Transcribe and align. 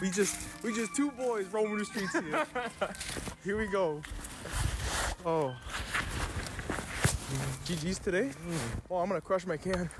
We 0.00 0.10
just 0.10 0.36
we 0.62 0.72
just 0.72 0.94
two 0.94 1.10
boys 1.10 1.46
roaming 1.46 1.78
the 1.78 1.84
streets 1.84 2.12
here. 2.12 2.46
here 3.44 3.58
we 3.58 3.66
go. 3.66 4.00
Oh. 5.26 5.54
GG's 7.64 7.98
today? 7.98 8.30
Mm. 8.30 8.58
Oh, 8.90 8.96
I'm 8.98 9.08
gonna 9.08 9.20
crush 9.20 9.44
my 9.44 9.56
can. 9.56 9.90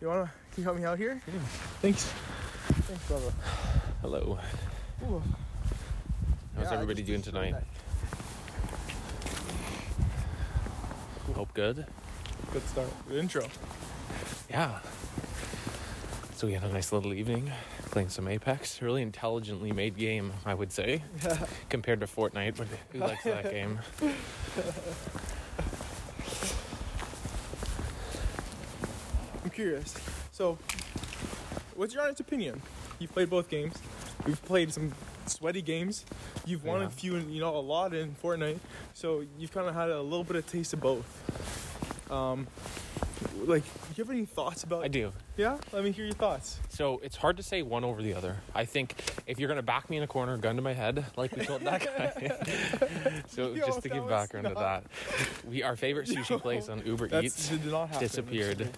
You 0.00 0.08
wanna 0.08 0.30
can 0.52 0.62
you 0.62 0.64
help 0.64 0.76
me 0.76 0.84
out 0.84 0.98
here? 0.98 1.22
Thanks. 1.80 2.04
Thanks, 2.82 3.08
brother. 3.08 3.32
Hello. 4.02 4.38
Ooh. 5.08 5.22
How's 6.54 6.66
Yeah, 6.66 6.74
everybody 6.74 7.02
doing 7.02 7.22
destroyed 7.22 7.52
tonight? 7.52 7.64
Hope 11.34 11.54
good. 11.54 11.86
Good 12.52 12.68
start. 12.68 12.88
Good 13.08 13.16
intro. 13.16 13.46
Yeah. 14.50 14.78
So 16.36 16.46
we 16.46 16.52
had 16.52 16.64
a 16.64 16.72
nice 16.72 16.92
little 16.92 17.14
evening 17.14 17.50
playing 17.92 18.08
some 18.08 18.26
Apex. 18.26 18.80
Really 18.82 19.02
intelligently 19.02 19.70
made 19.70 19.96
game, 19.96 20.32
I 20.44 20.54
would 20.54 20.72
say, 20.72 21.02
compared 21.68 22.00
to 22.00 22.06
Fortnite. 22.06 22.56
But 22.56 22.66
who 22.90 22.98
likes 22.98 23.22
that 23.24 23.50
game? 23.50 23.78
I'm 29.44 29.50
curious. 29.50 29.94
So, 30.30 30.58
what's 31.74 31.94
your 31.94 32.02
honest 32.04 32.20
opinion? 32.20 32.62
You've 32.98 33.12
played 33.12 33.30
both 33.30 33.48
games. 33.48 33.74
We've 34.26 34.42
played 34.44 34.72
some 34.72 34.92
sweaty 35.26 35.62
games. 35.62 36.04
You've 36.46 36.64
won 36.64 36.80
Yeah. 36.80 36.86
a 36.86 36.90
few, 36.90 37.16
and 37.16 37.32
you 37.32 37.40
know, 37.40 37.56
a 37.56 37.58
lot 37.58 37.92
in 37.94 38.14
Fortnite. 38.22 38.58
So 38.94 39.24
you've 39.38 39.52
kind 39.52 39.68
of 39.68 39.74
had 39.74 39.90
a 39.90 40.00
little 40.00 40.24
bit 40.24 40.36
of 40.36 40.46
taste 40.46 40.72
of 40.72 40.80
both. 40.80 42.10
Um, 42.10 42.46
like, 43.44 43.62
do 43.64 43.70
you 43.96 44.04
have 44.04 44.10
any 44.10 44.24
thoughts 44.24 44.64
about? 44.64 44.84
I 44.84 44.88
do. 44.88 45.12
Yeah, 45.36 45.58
let 45.72 45.84
me 45.84 45.92
hear 45.92 46.04
your 46.04 46.14
thoughts. 46.14 46.58
So 46.68 47.00
it's 47.02 47.16
hard 47.16 47.36
to 47.38 47.42
say 47.42 47.62
one 47.62 47.84
over 47.84 48.02
the 48.02 48.14
other. 48.14 48.36
I 48.54 48.64
think 48.64 48.94
if 49.26 49.38
you're 49.38 49.48
gonna 49.48 49.62
back 49.62 49.88
me 49.88 49.96
in 49.96 50.02
a 50.02 50.06
corner, 50.06 50.36
gun 50.36 50.56
to 50.56 50.62
my 50.62 50.74
head, 50.74 51.04
like 51.16 51.34
we 51.34 51.44
told 51.44 51.62
that 51.62 51.84
guy. 51.84 53.22
so 53.28 53.54
Yo, 53.54 53.66
just 53.66 53.82
to 53.82 53.88
give 53.88 54.08
background 54.08 54.46
to 54.48 54.54
that, 54.54 54.84
we 55.48 55.62
our 55.62 55.76
favorite 55.76 56.08
sushi 56.08 56.40
place 56.40 56.68
on 56.68 56.84
Uber 56.84 57.08
Eats 57.22 57.48
did 57.48 57.64
not 57.66 57.98
disappeared. 57.98 58.68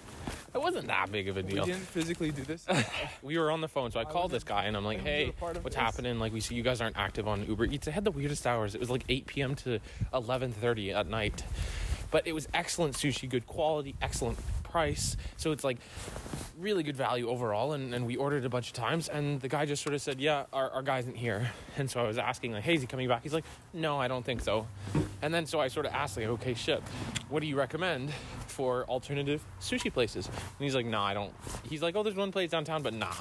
It 0.55 0.63
wasn't 0.63 0.87
that 0.87 1.11
big 1.11 1.29
of 1.29 1.37
a 1.37 1.43
deal. 1.43 1.65
We 1.65 1.73
didn't 1.73 1.87
physically 1.87 2.31
do 2.31 2.43
this. 2.43 2.65
we 3.23 3.39
were 3.39 3.51
on 3.51 3.61
the 3.61 3.67
phone, 3.67 3.91
so 3.91 3.99
I 3.99 4.05
called 4.05 4.31
this 4.31 4.45
guy 4.45 4.65
and 4.65 4.77
I'm 4.77 4.85
like, 4.85 5.01
"Hey, 5.01 5.29
a 5.29 5.33
part 5.33 5.57
of 5.57 5.65
what's 5.65 5.75
this." 5.75 5.85
happening? 5.85 6.21
Like, 6.21 6.33
we 6.33 6.41
see 6.41 6.55
you 6.55 6.63
guys 6.63 6.81
aren't 6.81 6.97
active 6.97 7.27
on 7.27 7.45
Uber 7.47 7.65
Eats. 7.65 7.87
They 7.87 7.93
had 7.93 8.05
the 8.05 8.13
weirdest 8.13 8.47
hours. 8.47 8.75
It 8.77 8.81
was 8.81 8.89
like 8.89 9.05
8 9.09 9.27
p.m. 9.27 9.55
to 9.57 9.81
11:30 10.13 10.95
at 10.95 11.09
night, 11.09 11.43
but 12.15 12.29
it 12.29 12.33
was 12.33 12.47
excellent 12.55 12.95
sushi, 12.95 13.29
good 13.29 13.45
quality, 13.45 13.97
excellent 14.01 14.39
price. 14.63 15.17
So 15.37 15.51
it's 15.51 15.65
like 15.65 15.79
really 16.57 16.85
good 16.85 16.97
value 16.97 17.29
overall. 17.29 17.73
And, 17.73 17.93
and 17.93 18.07
we 18.07 18.15
ordered 18.15 18.45
a 18.45 18.49
bunch 18.49 18.69
of 18.69 18.73
times, 18.73 19.09
and 19.09 19.41
the 19.41 19.49
guy 19.49 19.67
just 19.67 19.83
sort 19.83 19.97
of 19.97 20.01
said, 20.01 20.21
"Yeah, 20.21 20.45
our, 20.53 20.71
our 20.71 20.83
guy 20.83 21.01
isn't 21.01 21.17
here." 21.17 21.51
And 21.77 21.91
so 21.91 21.99
I 22.01 22.07
was 22.07 22.17
asking, 22.17 22.53
like, 22.53 22.63
"Hey, 22.63 22.75
is 22.75 22.83
he 22.83 22.87
coming 22.87 23.09
back?" 23.09 23.25
He's 23.25 23.35
like, 23.35 23.45
"No, 23.73 23.99
I 23.99 24.07
don't 24.07 24.25
think 24.25 24.43
so." 24.43 24.69
And 25.23 25.35
then 25.35 25.45
so 25.45 25.59
I 25.59 25.67
sort 25.67 25.87
of 25.87 25.93
asked, 25.93 26.17
like, 26.17 26.27
"Okay, 26.27 26.55
shit, 26.55 26.81
what 27.31 27.41
do 27.41 27.49
you 27.49 27.57
recommend?" 27.57 28.13
For 28.47 28.85
alternative 28.85 29.45
sushi 29.61 29.93
places, 29.93 30.29
and 30.29 30.37
he's 30.61 30.77
like, 30.77 30.87
"Nah, 30.87 31.05
I 31.05 31.15
don't." 31.15 31.35
He's 31.69 31.83
like, 31.83 31.97
"Oh, 31.97 32.05
there's 32.05 32.15
one 32.15 32.31
place 32.31 32.49
downtown, 32.49 32.85
but 32.85 32.95
nah." 32.95 33.13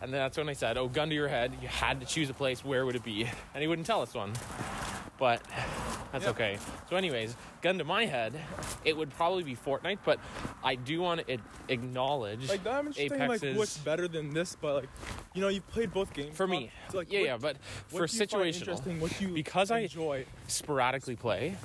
And 0.00 0.12
then 0.12 0.20
that's 0.20 0.36
when 0.36 0.48
I 0.48 0.52
said, 0.52 0.76
"Oh, 0.76 0.88
gun 0.88 1.08
to 1.08 1.14
your 1.14 1.28
head, 1.28 1.52
you 1.60 1.68
had 1.68 2.00
to 2.00 2.06
choose 2.06 2.28
a 2.30 2.34
place. 2.34 2.64
Where 2.64 2.84
would 2.86 2.96
it 2.96 3.04
be?" 3.04 3.22
And 3.54 3.62
he 3.62 3.66
wouldn't 3.66 3.86
tell 3.86 4.02
us 4.02 4.14
one. 4.14 4.32
But 5.18 5.40
that's 6.12 6.24
Yeah. 6.24 6.30
okay. 6.32 6.58
So, 6.90 6.96
anyways, 6.96 7.34
gun 7.62 7.78
to 7.78 7.84
my 7.84 8.04
head, 8.04 8.34
it 8.84 8.94
would 8.94 9.08
probably 9.10 9.42
be 9.44 9.56
Fortnite. 9.56 10.00
But 10.04 10.20
I 10.62 10.74
do 10.74 11.00
want 11.00 11.26
to 11.26 11.38
acknowledge 11.68 12.48
like, 12.50 12.66
I'm 12.66 12.92
just 12.92 12.98
saying, 12.98 13.26
like, 13.28 13.42
what's 13.56 13.78
better 13.78 14.08
than 14.08 14.34
this? 14.34 14.54
But 14.60 14.74
like, 14.74 14.88
you 15.34 15.40
know, 15.40 15.48
you've 15.48 15.66
played 15.68 15.90
both 15.92 16.12
games 16.12 16.36
for 16.36 16.46
me. 16.46 16.70
So, 16.90 16.98
like, 16.98 17.10
yeah, 17.10 17.20
what- 17.20 17.26
yeah. 17.26 17.36
But 17.38 17.56
for 17.88 18.06
situational, 18.06 19.20
you 19.20 19.28
Because 19.28 19.70
I- 19.70 19.80
enjoy. 19.80 20.26
sporadically 20.48 21.16
play, 21.16 21.56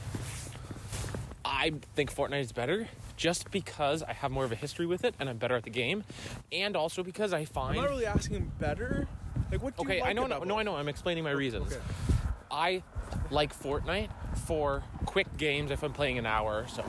I 1.43 1.73
think 1.95 2.15
Fortnite 2.15 2.41
is 2.41 2.51
better. 2.53 2.87
Just 3.21 3.51
because 3.51 4.01
I 4.01 4.13
have 4.13 4.31
more 4.31 4.45
of 4.45 4.51
a 4.51 4.55
history 4.55 4.87
with 4.87 5.05
it 5.05 5.13
and 5.19 5.29
I'm 5.29 5.37
better 5.37 5.55
at 5.55 5.61
the 5.61 5.69
game, 5.69 6.03
and 6.51 6.75
also 6.75 7.03
because 7.03 7.33
I 7.33 7.45
find 7.45 7.77
I'm 7.77 7.83
not 7.83 7.91
really 7.91 8.07
asking 8.07 8.37
him 8.37 8.51
better. 8.57 9.07
Like, 9.51 9.61
what? 9.61 9.77
Do 9.77 9.83
okay, 9.83 9.97
you 9.97 10.03
I 10.03 10.11
know, 10.11 10.25
no, 10.25 10.39
no, 10.39 10.57
I 10.57 10.63
know. 10.63 10.75
I'm 10.75 10.87
explaining 10.87 11.23
my 11.23 11.29
reasons. 11.29 11.71
Okay. 11.71 11.81
I 12.49 12.81
like 13.29 13.55
Fortnite 13.55 14.09
for 14.47 14.81
quick 15.05 15.37
games 15.37 15.69
if 15.69 15.83
I'm 15.83 15.93
playing 15.93 16.17
an 16.17 16.25
hour 16.25 16.63
or 16.63 16.67
so. 16.67 16.83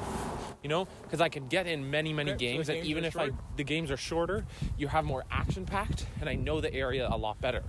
You 0.63 0.71
know, 0.71 0.89
because 1.03 1.21
I 1.21 1.29
can 1.29 1.49
get 1.49 1.67
in 1.67 1.91
many, 1.91 2.15
many 2.15 2.31
Okay, 2.31 2.47
so 2.47 2.53
games, 2.53 2.69
and 2.71 2.77
games 2.79 2.89
even 2.89 3.05
if 3.05 3.19
I 3.19 3.29
the 3.57 3.65
games 3.65 3.91
are 3.91 3.99
shorter, 3.99 4.47
you 4.79 4.89
have 4.89 5.05
more 5.05 5.25
action 5.31 5.67
packed, 5.67 6.07
and 6.19 6.31
I 6.31 6.35
know 6.35 6.63
the 6.63 6.73
area 6.73 7.07
a 7.11 7.19
lot 7.19 7.43
better. 7.43 7.63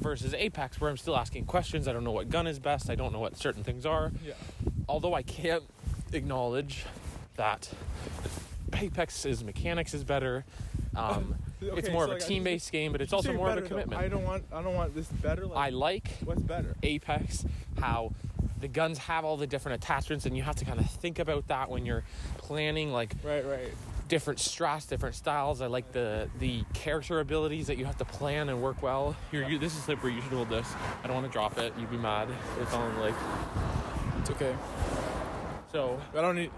Versus 0.00 0.34
Apex, 0.34 0.82
where 0.82 0.90
I'm 0.90 0.98
still 0.98 1.16
asking 1.16 1.46
questions. 1.46 1.88
I 1.88 1.94
don't 1.94 2.04
know 2.04 2.12
what 2.12 2.28
gun 2.28 2.46
is 2.46 2.58
best. 2.58 2.90
I 2.90 2.94
don't 2.94 3.10
know 3.10 3.20
what 3.20 3.38
certain 3.38 3.64
things 3.64 3.86
are. 3.86 4.12
Yeah. 4.22 4.34
Although 4.86 5.14
I 5.14 5.22
can't 5.22 5.64
acknowledge 6.12 6.84
that 7.38 7.70
Apex's 8.74 9.42
mechanics 9.42 9.94
is 9.94 10.04
better. 10.04 10.44
Um, 10.94 11.34
it's 11.60 11.88
more 11.90 12.06
so, 12.06 12.12
of 12.12 12.18
like, 12.18 12.26
team-based 12.28 12.70
game, 12.70 12.92
but 12.92 13.00
it's 13.00 13.12
also 13.12 13.32
more 13.32 13.48
of 13.48 13.54
better, 13.54 13.60
a 13.60 13.68
though. 13.68 13.68
commitment. 13.68 14.00
I 14.02 14.08
don't 14.08 14.24
want. 14.24 14.44
I 14.52 14.62
don't 14.62 14.74
want 14.74 14.94
this 14.94 15.08
better. 15.08 15.46
Like, 15.46 15.56
I 15.56 15.68
like 15.70 16.08
what's 16.24 16.42
better? 16.42 16.76
Apex, 16.82 17.44
how 17.80 18.12
the 18.60 18.68
guns 18.68 18.98
have 18.98 19.24
all 19.24 19.36
the 19.36 19.46
different 19.46 19.82
attachments, 19.82 20.26
and 20.26 20.36
you 20.36 20.42
have 20.42 20.56
to 20.56 20.64
kind 20.64 20.78
of 20.80 20.88
think 20.90 21.18
about 21.18 21.48
that 21.48 21.70
when 21.70 21.86
you're 21.86 22.04
planning 22.38 22.92
like 22.92 23.14
Right. 23.24 23.44
Right. 23.46 23.72
different 24.08 24.38
strats, 24.40 24.88
different 24.88 25.14
styles. 25.14 25.60
I 25.60 25.66
like 25.66 25.92
the 25.92 26.28
the 26.38 26.64
character 26.74 27.20
abilities 27.20 27.68
that 27.68 27.78
you 27.78 27.84
have 27.86 27.98
to 27.98 28.04
plan 28.04 28.48
and 28.48 28.60
work 28.62 28.82
well. 28.82 29.16
Here, 29.30 29.48
you, 29.48 29.58
this 29.58 29.76
is 29.76 29.82
slippery. 29.84 30.14
You 30.14 30.22
should 30.22 30.32
hold 30.32 30.48
this. 30.50 30.66
I 31.02 31.06
don't 31.06 31.14
want 31.14 31.26
to 31.26 31.32
drop 31.32 31.58
it. 31.58 31.72
You'd 31.78 31.90
be 31.90 31.96
mad 31.96 32.28
if 32.60 32.74
I'm 32.74 32.98
like 33.00 33.14
It's 34.20 34.30
okay. 34.30 34.54
So. 35.72 36.00
I 36.16 36.20
don't 36.20 36.36
need. 36.36 36.50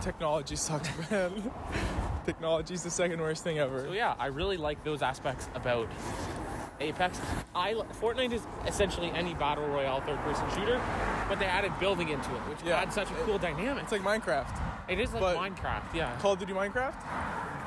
Technology 0.00 0.56
sucks, 0.56 0.88
man. 1.10 1.50
Technology's 2.26 2.82
the 2.82 2.90
second 2.90 3.20
worst 3.20 3.42
thing 3.44 3.58
ever. 3.58 3.84
So 3.86 3.92
yeah, 3.92 4.14
I 4.18 4.26
really 4.26 4.56
like 4.56 4.82
those 4.84 5.02
aspects 5.02 5.48
about 5.54 5.88
Apex. 6.80 7.20
I 7.54 7.74
Fortnite 8.00 8.32
is 8.32 8.42
essentially 8.66 9.10
any 9.10 9.34
battle 9.34 9.66
royale 9.66 10.00
third-person 10.00 10.48
shooter, 10.50 10.80
but 11.28 11.38
they 11.38 11.46
added 11.46 11.72
building 11.80 12.08
into 12.08 12.30
it, 12.30 12.40
which 12.48 12.62
Yeah. 12.64 12.76
adds 12.80 12.94
such 12.94 13.10
a 13.10 13.14
cool 13.24 13.38
dynamic. 13.38 13.82
It's 13.84 13.92
like 13.92 14.02
Minecraft. 14.02 14.60
It 14.88 14.98
is 14.98 15.12
like 15.12 15.36
Minecraft, 15.36 15.94
yeah. 15.94 16.16
Call 16.18 16.32
of 16.32 16.38
Duty 16.40 16.52
Minecraft. 16.52 16.94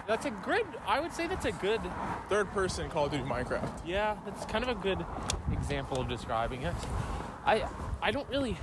That's 0.08 0.26
a 0.26 0.32
good. 0.32 0.66
I 0.88 1.00
would 1.00 1.14
say 1.14 1.26
that's 1.28 1.46
a 1.46 1.52
good. 1.52 1.82
Third 2.30 2.52
person 2.52 2.90
Call 2.90 3.06
of 3.06 3.12
Duty 3.12 3.24
Minecraft. 3.24 3.70
Yeah, 3.86 4.16
that's 4.26 4.46
kind 4.46 4.64
of 4.64 4.70
a 4.70 4.76
good 4.76 5.04
example 5.52 6.00
of 6.00 6.08
describing 6.08 6.62
it. 6.64 6.74
I 7.46 7.66
I 8.02 8.12
don't 8.12 8.28
really 8.30 8.58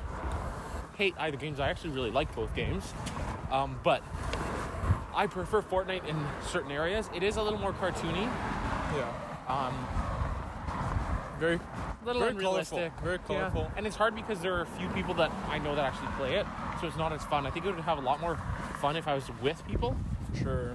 hate 0.97 1.14
either 1.19 1.36
games. 1.36 1.60
I 1.60 1.69
actually 1.70 1.91
really 1.91 2.10
like 2.10 2.34
both 2.34 2.54
games, 2.54 2.92
um, 3.50 3.78
but 3.82 4.03
I 5.14 5.26
prefer 5.26 5.62
Fortnite 5.62 6.06
in 6.08 6.16
certain 6.47 6.70
areas. 6.72 7.08
It 7.14 7.22
is 7.22 7.36
a 7.36 7.42
little 7.42 7.58
more 7.58 7.72
cartoony, 7.72 8.28
Yeah. 8.97 9.12
um, 9.48 9.75
Very. 11.38 11.58
little 12.04 12.20
Very 12.20 12.32
unrealistic. 12.32 12.78
colorful, 12.97 13.04
very 13.04 13.19
Yeah. 13.28 13.48
colorful. 13.50 13.72
and 13.76 13.86
it's 13.86 13.97
hard 13.97 14.14
because 14.14 14.41
there 14.41 14.54
are 14.56 14.62
a 14.62 14.66
few 14.66 14.88
people 14.91 15.14
that 15.14 15.31
I 15.48 15.58
know 15.58 15.75
that 15.75 15.84
actually 15.84 16.08
play 16.19 16.34
it, 16.36 16.47
so 16.81 16.86
it's 16.86 16.97
not 16.97 17.12
as 17.12 17.22
fun. 17.25 17.47
I 17.47 17.50
think 17.50 17.66
it 17.66 17.75
would 17.75 17.84
have 17.84 17.98
a 17.98 18.02
lot 18.02 18.20
more 18.20 18.36
fun 18.81 18.97
if 18.97 19.06
I 19.08 19.14
was 19.14 19.28
with 19.42 19.64
people. 19.66 19.97
Sure. 20.41 20.75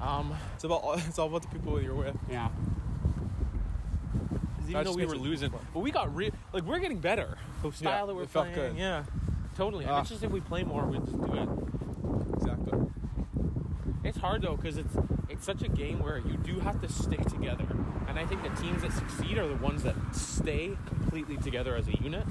Um, 0.00 0.34
It's 0.54 0.64
about. 0.64 0.82
It's 1.08 1.18
all 1.18 1.28
about 1.28 1.42
the 1.42 1.48
people 1.48 1.80
you're 1.80 1.94
with. 1.94 2.16
Yeah. 2.30 2.48
Even 4.68 4.84
though 4.84 4.94
we 4.94 5.04
were 5.06 5.16
losing, 5.16 5.52
but 5.72 5.80
we 5.80 5.90
got 5.90 6.14
re- 6.14 6.32
like 6.52 6.62
we're 6.64 6.78
getting 6.78 6.98
better. 6.98 7.36
The 7.62 7.70
style 7.72 8.00
Yeah, 8.00 8.06
that 8.06 8.14
we're 8.14 8.22
it 8.22 8.30
felt 8.30 8.52
playing, 8.52 8.74
good. 8.74 8.78
yeah, 8.80 9.04
totally. 9.54 9.84
Ah. 9.86 10.00
it's 10.00 10.10
just 10.10 10.22
if 10.22 10.30
we 10.30 10.40
play 10.40 10.62
more, 10.64 10.84
we 10.86 10.98
just 10.98 11.12
do 11.12 11.32
it. 11.34 11.48
Exactly. 12.36 12.78
It's 14.04 14.18
hard 14.18 14.42
though 14.42 14.56
because 14.56 14.76
it's 14.76 14.94
it's 15.28 15.44
such 15.46 15.62
a 15.62 15.68
game 15.68 16.00
where 16.02 16.18
you 16.18 16.36
do 16.38 16.60
have 16.60 16.80
to 16.82 16.88
stick 16.88 17.24
together, 17.26 17.66
and 18.08 18.18
I 18.18 18.26
think 18.26 18.42
the 18.42 18.60
teams 18.60 18.82
that 18.82 18.92
succeed 18.92 19.38
are 19.38 19.48
the 19.48 19.56
ones 19.56 19.82
that 19.82 19.94
stay 20.14 20.76
completely 20.86 21.36
together 21.38 21.74
as 21.76 21.88
a 21.88 21.96
unit. 22.02 22.26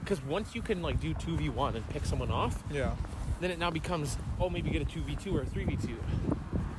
Because 0.00 0.22
once 0.24 0.54
you 0.54 0.62
can 0.62 0.82
like 0.82 1.00
do 1.00 1.14
two 1.14 1.36
v 1.36 1.48
one 1.48 1.76
and 1.76 1.88
pick 1.90 2.04
someone 2.04 2.30
off, 2.30 2.62
Yeah. 2.70 2.94
then 3.40 3.50
it 3.50 3.58
now 3.58 3.70
becomes 3.70 4.16
oh 4.40 4.48
maybe 4.50 4.70
get 4.70 4.82
a 4.82 4.84
two 4.84 5.02
v 5.02 5.16
two 5.16 5.36
or 5.36 5.42
a 5.42 5.46
three 5.46 5.64
v 5.64 5.76
two. 5.76 5.98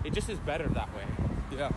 It 0.04 0.14
just 0.14 0.30
is 0.30 0.38
better 0.40 0.68
that 0.70 0.90
way. 0.96 1.04
Yeah. 1.56 1.70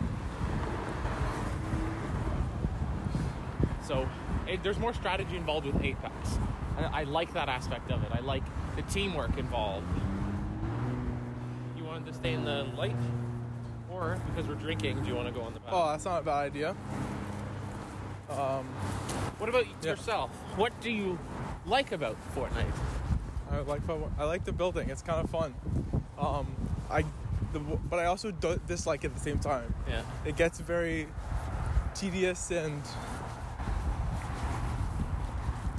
So 3.82 4.06
it, 4.46 4.62
there's 4.62 4.78
more 4.78 4.92
strategy 4.92 5.36
involved 5.36 5.66
with 5.66 5.82
Apex. 5.82 6.38
I 6.86 7.04
like 7.04 7.32
that 7.34 7.48
aspect 7.48 7.90
of 7.90 8.02
it. 8.02 8.10
I 8.12 8.20
like 8.20 8.44
the 8.76 8.82
teamwork 8.82 9.36
involved. 9.38 9.86
You 11.76 11.84
wanted 11.84 12.06
to 12.06 12.14
stay 12.14 12.32
in 12.32 12.44
the 12.44 12.66
light? 12.76 12.96
Or 13.90 14.20
because 14.26 14.48
we're 14.48 14.54
drinking, 14.54 15.02
do 15.02 15.08
you 15.08 15.14
want 15.14 15.28
to 15.28 15.34
go 15.34 15.42
on 15.42 15.54
the 15.54 15.60
path? 15.60 15.72
Oh, 15.72 15.88
that's 15.88 16.04
not 16.04 16.22
a 16.22 16.24
bad 16.24 16.44
idea. 16.44 16.76
Um, 18.30 18.66
what 19.38 19.48
about 19.48 19.66
yeah. 19.82 19.90
yourself? 19.90 20.30
What 20.56 20.78
do 20.80 20.90
you 20.90 21.18
like 21.66 21.92
about 21.92 22.16
Fortnite? 22.34 22.72
I 23.50 23.60
like. 23.60 23.80
I 24.18 24.24
like 24.24 24.44
the 24.44 24.52
building. 24.52 24.90
It's 24.90 25.02
kind 25.02 25.24
of 25.24 25.30
fun. 25.30 25.54
Um, 26.18 26.46
I. 26.90 27.04
The, 27.54 27.60
but 27.60 27.98
I 27.98 28.04
also 28.04 28.30
dislike 28.30 29.04
it 29.04 29.06
at 29.06 29.14
the 29.14 29.20
same 29.20 29.38
time. 29.38 29.72
Yeah. 29.88 30.02
It 30.26 30.36
gets 30.36 30.60
very 30.60 31.08
tedious 31.94 32.50
and 32.50 32.82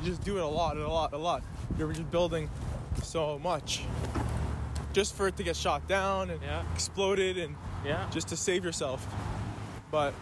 you 0.02 0.10
just 0.10 0.24
do 0.24 0.38
it 0.38 0.44
a 0.44 0.48
lot 0.48 0.76
and 0.76 0.86
a 0.86 0.90
lot, 0.90 1.14
a 1.14 1.18
lot. 1.18 1.44
You're 1.78 1.92
just 1.94 2.10
building 2.12 2.50
so 3.04 3.40
much 3.40 3.82
just 4.94 5.16
for 5.16 5.28
it 5.28 5.38
to 5.38 5.44
get 5.44 5.56
shot 5.56 5.88
down 5.88 6.30
and 6.30 6.42
Yeah. 6.42 6.64
exploded 6.74 7.38
and 7.38 7.56
Yeah. 7.86 8.06
just 8.12 8.28
to 8.30 8.38
save 8.38 8.64
yourself. 8.66 9.06
But 9.92 10.14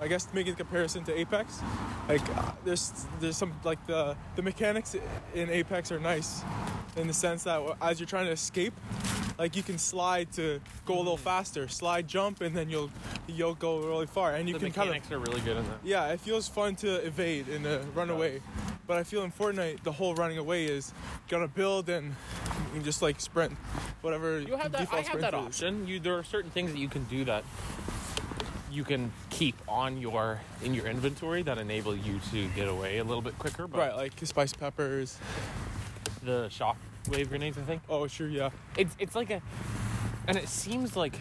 I 0.00 0.08
guess 0.08 0.24
to 0.24 0.34
make 0.34 0.48
a 0.48 0.52
comparison 0.52 1.04
to 1.04 1.16
Apex, 1.18 1.60
like 2.08 2.22
uh, 2.36 2.52
there's 2.64 3.06
there's 3.20 3.36
some 3.36 3.52
like 3.64 3.84
the 3.86 4.16
the 4.36 4.42
mechanics 4.42 4.96
in 5.34 5.48
Apex 5.50 5.92
are 5.92 6.00
nice 6.00 6.42
in 6.96 7.06
the 7.06 7.12
sense 7.14 7.44
that 7.44 7.60
as 7.80 8.00
you're 8.00 8.06
trying 8.08 8.26
to 8.26 8.32
escape, 8.32 8.74
like 9.38 9.54
you 9.56 9.62
can 9.62 9.78
slide 9.78 10.30
to 10.32 10.60
go 10.84 10.94
a 10.96 10.98
little 10.98 11.16
faster, 11.16 11.68
slide 11.68 12.06
jump, 12.08 12.40
and 12.40 12.54
then 12.56 12.68
you'll 12.68 12.90
you'll 13.28 13.54
go 13.54 13.78
really 13.78 14.06
far, 14.06 14.34
and 14.34 14.48
you 14.48 14.54
the 14.54 14.58
can 14.66 14.72
kind 14.72 14.88
of 14.88 14.94
mechanics 14.96 15.12
are 15.12 15.18
really 15.20 15.40
good 15.40 15.56
in 15.56 15.64
that. 15.64 15.78
yeah, 15.84 16.08
it 16.12 16.20
feels 16.20 16.48
fun 16.48 16.74
to 16.76 16.88
evade 17.06 17.48
and 17.48 17.64
uh, 17.66 17.78
run 17.94 18.08
does. 18.08 18.16
away. 18.16 18.40
But 18.86 18.98
I 18.98 19.04
feel 19.04 19.22
in 19.22 19.30
Fortnite, 19.32 19.82
the 19.84 19.92
whole 19.92 20.14
running 20.14 20.38
away 20.38 20.64
is 20.64 20.92
gonna 21.28 21.48
build 21.48 21.88
and, 21.88 22.14
just 22.82 23.00
like 23.02 23.20
sprint, 23.20 23.52
whatever. 24.00 24.40
You 24.40 24.56
have 24.56 24.72
that. 24.72 24.92
I 24.92 25.00
have 25.02 25.20
that 25.20 25.34
is. 25.34 25.40
option. 25.40 25.86
You 25.86 26.00
there 26.00 26.18
are 26.18 26.24
certain 26.24 26.50
things 26.50 26.72
that 26.72 26.78
you 26.78 26.88
can 26.88 27.04
do 27.04 27.24
that 27.24 27.44
you 28.72 28.84
can 28.84 29.12
keep 29.30 29.54
on 29.68 29.98
your 30.00 30.40
in 30.62 30.72
your 30.74 30.86
inventory 30.86 31.42
that 31.42 31.58
enable 31.58 31.94
you 31.94 32.18
to 32.30 32.48
get 32.48 32.68
away 32.68 32.98
a 32.98 33.04
little 33.04 33.22
bit 33.22 33.38
quicker. 33.38 33.66
But 33.68 33.78
Right, 33.78 33.94
like 33.96 34.12
spice 34.24 34.52
peppers. 34.52 35.18
the 36.22 36.48
shock 36.48 36.76
wave 37.08 37.28
grenades, 37.28 37.58
I 37.58 37.62
think. 37.62 37.82
Oh, 37.88 38.06
sure, 38.06 38.28
yeah. 38.28 38.50
It's 38.76 38.96
it's 38.98 39.14
like 39.14 39.30
a, 39.30 39.42
and 40.26 40.36
it 40.36 40.48
seems 40.48 40.96
like, 40.96 41.18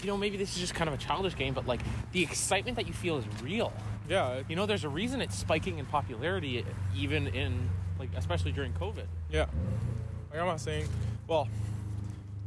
you 0.00 0.06
know, 0.08 0.16
maybe 0.16 0.36
this 0.36 0.52
is 0.54 0.58
just 0.58 0.74
kind 0.74 0.88
of 0.88 0.94
a 0.94 0.98
childish 0.98 1.36
game, 1.36 1.54
but 1.54 1.66
like 1.66 1.80
the 2.12 2.22
excitement 2.22 2.76
that 2.76 2.86
you 2.86 2.92
feel 2.92 3.18
is 3.18 3.24
real. 3.42 3.72
Yeah, 4.08 4.42
You 4.48 4.56
know, 4.56 4.66
there's 4.66 4.84
a 4.84 4.88
reason 4.88 5.20
it's 5.20 5.36
spiking 5.36 5.78
in 5.78 5.86
popularity, 5.86 6.64
even 6.94 7.26
in 7.28 7.68
like 7.98 8.10
especially 8.16 8.52
during 8.52 8.72
COVID. 8.74 9.06
yeah. 9.30 9.46
Like 10.30 10.40
I'm 10.40 10.46
not 10.46 10.60
saying, 10.60 10.86
well, 11.28 11.48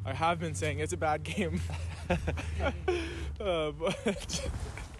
I 0.05 0.13
have 0.13 0.39
been 0.39 0.53
saying 0.53 0.79
it's 0.79 0.93
a 0.93 0.97
bad 0.97 1.23
game. 1.23 1.59
uh, 2.09 3.71
but 3.71 4.49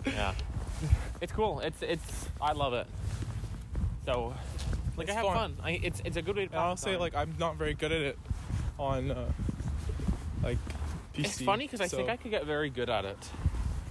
Yeah, 0.05 0.33
it's 1.21 1.31
cool. 1.31 1.59
It's 1.59 1.81
it's 1.81 2.29
I 2.41 2.53
love 2.53 2.73
it. 2.73 2.87
So, 4.05 4.33
like 4.97 5.07
It's 5.07 5.11
I 5.11 5.19
have 5.19 5.25
fun. 5.25 5.55
fun. 5.55 5.57
I, 5.63 5.71
it's 5.83 6.01
it's 6.03 6.17
a 6.17 6.21
good 6.21 6.35
way 6.37 6.47
to. 6.47 6.55
I'll 6.57 6.77
say 6.77 6.91
time. 6.91 6.99
like 6.99 7.15
I'm 7.15 7.35
not 7.37 7.57
very 7.57 7.73
good 7.73 7.91
at 7.91 8.01
it 8.01 8.19
on 8.79 9.11
uh, 9.11 9.31
like 10.41 10.57
PC. 11.13 11.25
it's 11.25 11.41
funny 11.41 11.65
because 11.67 11.81
I 11.81 11.87
think 11.87 12.09
I 12.09 12.17
could 12.17 12.31
get 12.31 12.45
very 12.45 12.69
good 12.69 12.89
at 12.89 13.05
it. 13.05 13.29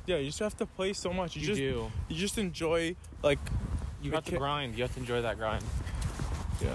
Yeah, 0.08 0.16
you 0.16 0.26
just 0.26 0.38
have 0.40 0.56
to 0.56 0.66
play 0.66 0.92
so 0.94 1.12
much. 1.12 1.36
You, 1.36 1.42
You, 1.42 1.46
just 1.48 1.58
do. 1.60 1.90
you 2.08 2.16
just 2.16 2.38
enjoy 2.38 2.96
like 3.22 3.38
You 4.02 4.10
the 4.10 4.16
have 4.16 4.24
to 4.24 4.30
ki- 4.32 4.36
grind. 4.38 4.76
You 4.76 4.82
have 4.84 4.94
to 4.94 5.00
enjoy 5.00 5.22
that 5.22 5.36
grind. 5.38 5.62
yeah. 6.62 6.70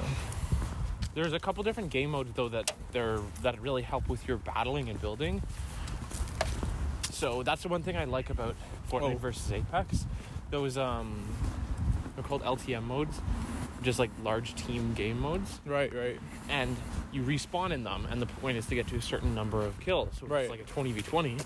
There's 1.15 1.33
a 1.33 1.39
couple 1.39 1.63
different 1.63 1.89
game 1.91 2.11
modes 2.11 2.31
though 2.35 2.49
that 2.49 2.71
they're 2.91 3.19
that 3.41 3.59
really 3.61 3.81
help 3.83 4.07
with 4.09 4.27
your 4.27 4.37
battling 4.37 4.89
and 4.89 4.99
building. 5.01 5.41
So 7.11 7.43
that's 7.43 7.61
the 7.63 7.69
one 7.69 7.83
thing 7.83 7.95
I 7.97 8.05
like 8.05 8.29
about 8.29 8.55
Fortnite 8.89 9.15
Oh. 9.15 9.17
versus 9.17 9.51
Apex. 9.51 10.05
Those 10.49 10.77
um, 10.77 11.23
they're 12.15 12.23
called 12.23 12.43
LTM 12.43 12.83
modes, 12.83 13.19
just 13.83 13.99
like 13.99 14.09
large 14.23 14.55
team 14.55 14.93
game 14.93 15.19
modes, 15.19 15.59
Right, 15.65 15.93
right. 15.93 16.19
and 16.49 16.75
you 17.11 17.21
respawn 17.21 17.71
in 17.71 17.83
them. 17.83 18.07
And 18.09 18.21
the 18.21 18.25
point 18.25 18.57
is 18.57 18.65
to 18.67 18.75
get 18.75 18.87
to 18.87 18.95
a 18.95 19.01
certain 19.01 19.35
number 19.35 19.61
of 19.63 19.79
kills. 19.79 20.09
So 20.19 20.27
Right. 20.27 20.41
it's 20.41 20.49
like 20.49 20.61
a 20.61 20.63
20v20. 20.63 21.39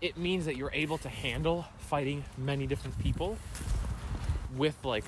It 0.00 0.16
means 0.16 0.46
that 0.46 0.56
you're 0.56 0.72
able 0.72 0.98
to 0.98 1.08
handle 1.08 1.66
fighting 1.78 2.24
many 2.38 2.66
different 2.66 2.98
people 2.98 3.36
with 4.56 4.76
like 4.84 5.04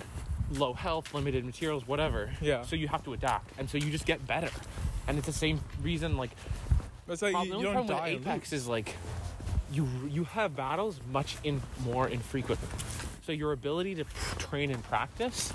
low 0.53 0.73
health, 0.75 1.15
limited 1.15 1.45
materials, 1.45 1.87
whatever. 1.87 2.31
Yeah. 2.41 2.63
So 2.63 2.77
you 2.77 2.89
have 2.89 3.05
to 3.05 3.13
adapt, 3.13 3.59
and 3.59 3.69
so 3.71 3.79
you 3.79 3.91
just 3.91 4.07
get 4.07 4.27
better. 4.27 4.51
And 5.09 5.19
it's 5.19 5.27
the 5.27 5.33
same 5.33 5.61
reason. 5.83 6.17
Like 6.17 6.31
It's 7.09 7.23
like 7.23 7.33
prob- 7.33 7.47
you, 7.47 7.57
you 7.57 7.63
don't 7.63 7.73
problem 7.75 7.97
die. 7.99 8.13
with 8.15 8.23
Apex 8.27 8.53
is 8.53 8.69
like 8.69 8.95
you 9.73 9.89
you 10.09 10.25
have 10.25 10.55
battles 10.55 11.01
much 11.11 11.37
in 11.43 11.63
more 11.85 12.07
infrequent. 12.09 12.61
So 13.25 13.33
your 13.33 13.53
ability 13.53 13.95
to 13.97 14.05
train 14.39 14.71
and 14.71 14.83
practice 14.85 15.53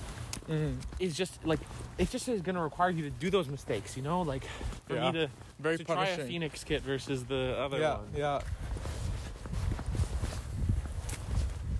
Mhm. 0.49 0.77
is 0.99 1.15
just 1.15 1.43
like 1.45 1.59
it 1.97 2.09
just 2.09 2.27
is 2.29 2.41
going 2.41 2.55
to 2.55 2.61
require 2.61 2.89
you 2.89 3.03
to 3.03 3.09
do 3.09 3.29
those 3.29 3.47
mistakes. 3.47 3.97
You 3.97 4.03
know, 4.03 4.21
like 4.21 4.43
for 4.87 4.95
Yeah. 4.95 5.11
me 5.11 5.19
to 5.19 5.29
Very 5.59 5.77
to 5.77 5.83
try 5.83 6.05
a. 6.07 6.25
Phoenix 6.25 6.63
kit 6.63 6.81
versus 6.83 7.25
the 7.25 7.55
other 7.59 7.79
yeah, 7.79 7.95
one. 7.97 8.07
yeah. 8.15 8.41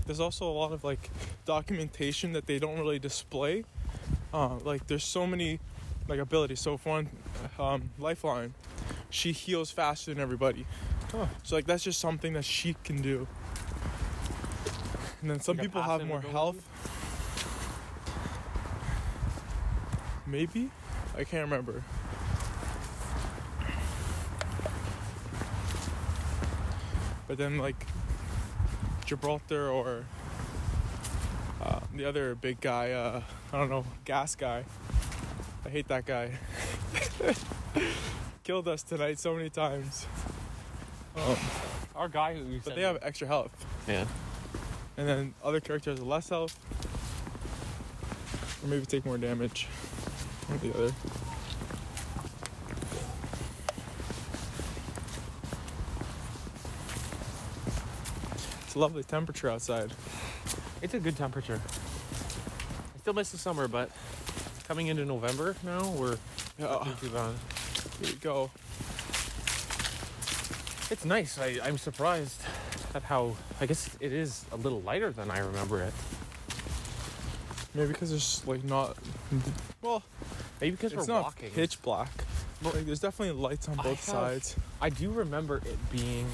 There's 0.06 0.20
also 0.20 0.50
a 0.50 0.52
lot 0.54 0.72
of 0.72 0.84
like 0.84 1.10
documentation 1.46 2.32
that 2.34 2.46
they 2.46 2.60
don't 2.60 2.78
really 2.80 3.00
display. 3.00 3.66
Uh, 4.34 4.56
like 4.64 4.88
there's 4.88 5.04
so 5.04 5.28
many 5.28 5.60
like 6.08 6.20
abilities. 6.20 6.60
So 6.62 6.78
for 6.78 6.90
one, 6.90 7.10
um, 7.60 7.90
Lifeline, 8.00 8.54
she 9.10 9.32
heals 9.34 9.72
faster 9.72 10.14
than 10.14 10.22
everybody. 10.22 10.66
Huh. 11.12 11.28
So 11.44 11.56
like 11.56 11.66
that's 11.66 11.84
just 11.84 12.00
something 12.00 12.34
that 12.34 12.46
she 12.46 12.76
can 12.84 13.02
do. 13.02 13.28
And 15.22 15.32
then 15.32 15.40
some 15.42 15.58
Like 15.58 15.66
people 15.66 15.82
have 15.82 16.06
more 16.06 16.22
health. 16.22 16.58
Maybe, 20.28 20.70
I 21.18 21.24
can't 21.24 21.44
remember. 21.50 21.84
But 27.28 27.38
then 27.38 27.58
like 27.58 27.76
Gibraltar 29.06 29.70
or 29.70 30.06
uh, 31.62 31.80
the 31.96 32.06
other 32.06 32.36
big 32.36 32.62
guy, 32.62 32.92
uh, 32.92 33.22
I 33.52 33.58
don't 33.58 33.70
know, 33.70 33.86
gas 34.06 34.36
guy. 34.36 34.64
I 35.66 35.70
hate 35.70 35.88
that 35.90 36.06
guy. 36.06 36.32
Killed 38.44 38.68
us 38.68 38.84
tonight 38.84 39.20
so 39.20 39.34
many 39.36 39.50
times. 39.50 40.08
Um, 41.16 41.36
Our 41.96 42.08
guy 42.08 42.36
who 42.36 42.56
but 42.58 42.66
said 42.66 42.76
they 42.76 42.82
have 42.84 43.00
extra 43.02 43.28
health. 43.28 43.66
yeah. 43.88 44.06
And 44.98 45.08
then 45.08 45.34
other 45.44 45.60
characters 45.60 46.00
have 46.00 46.08
less 46.08 46.30
health. 46.30 46.58
Or 48.64 48.68
maybe 48.68 48.86
take 48.86 49.06
more 49.06 49.18
damage. 49.18 49.68
One 50.48 50.58
or 50.58 50.62
the 50.62 50.74
other. 50.78 50.94
It's 58.66 58.76
a 58.76 58.80
lovely 58.80 59.04
temperature 59.04 59.50
outside. 59.50 59.92
It's 60.82 60.94
a 60.94 61.00
good 61.00 61.18
temperature. 61.18 61.62
I 61.66 63.00
still 63.00 63.14
miss 63.14 63.32
the 63.32 63.38
summer, 63.38 63.68
but 63.68 63.90
coming 64.68 64.88
into 64.88 65.06
November 65.06 65.56
now, 65.64 65.90
we're 65.92 66.18
Yeah, 66.58 66.84
too 67.00 67.10
bad. 67.10 67.34
here 68.02 68.12
we 68.12 68.14
go. 68.16 68.52
It's 70.90 71.06
nice. 71.06 71.38
I, 71.38 71.60
I'm 71.64 71.78
surprised 71.78 72.42
at 72.96 73.04
how. 73.04 73.36
I 73.60 73.66
guess 73.66 73.90
it 74.00 74.14
is 74.14 74.46
a 74.52 74.56
little 74.56 74.82
lighter 74.82 75.12
than 75.12 75.30
I 75.30 75.40
remember 75.40 75.82
it. 75.82 75.94
Maybe 77.74 77.90
because 77.90 78.10
there's 78.10 78.46
like 78.48 78.64
not. 78.64 78.96
Well, 79.82 80.02
Maybe 80.62 80.72
because 80.72 80.94
it's 80.94 81.08
we're 81.08 81.14
not 81.14 81.24
walking. 81.24 81.52
pitch 81.52 81.82
black. 81.82 82.10
Like, 82.64 82.86
there's 82.86 83.00
definitely 83.00 83.40
lights 83.40 83.68
on 83.70 83.80
I 83.80 83.84
both 83.84 84.06
have- 84.06 84.16
sides. 84.16 84.56
I 84.82 84.90
do 84.90 85.12
remember 85.12 85.58
it 85.58 85.78
being. 85.92 86.28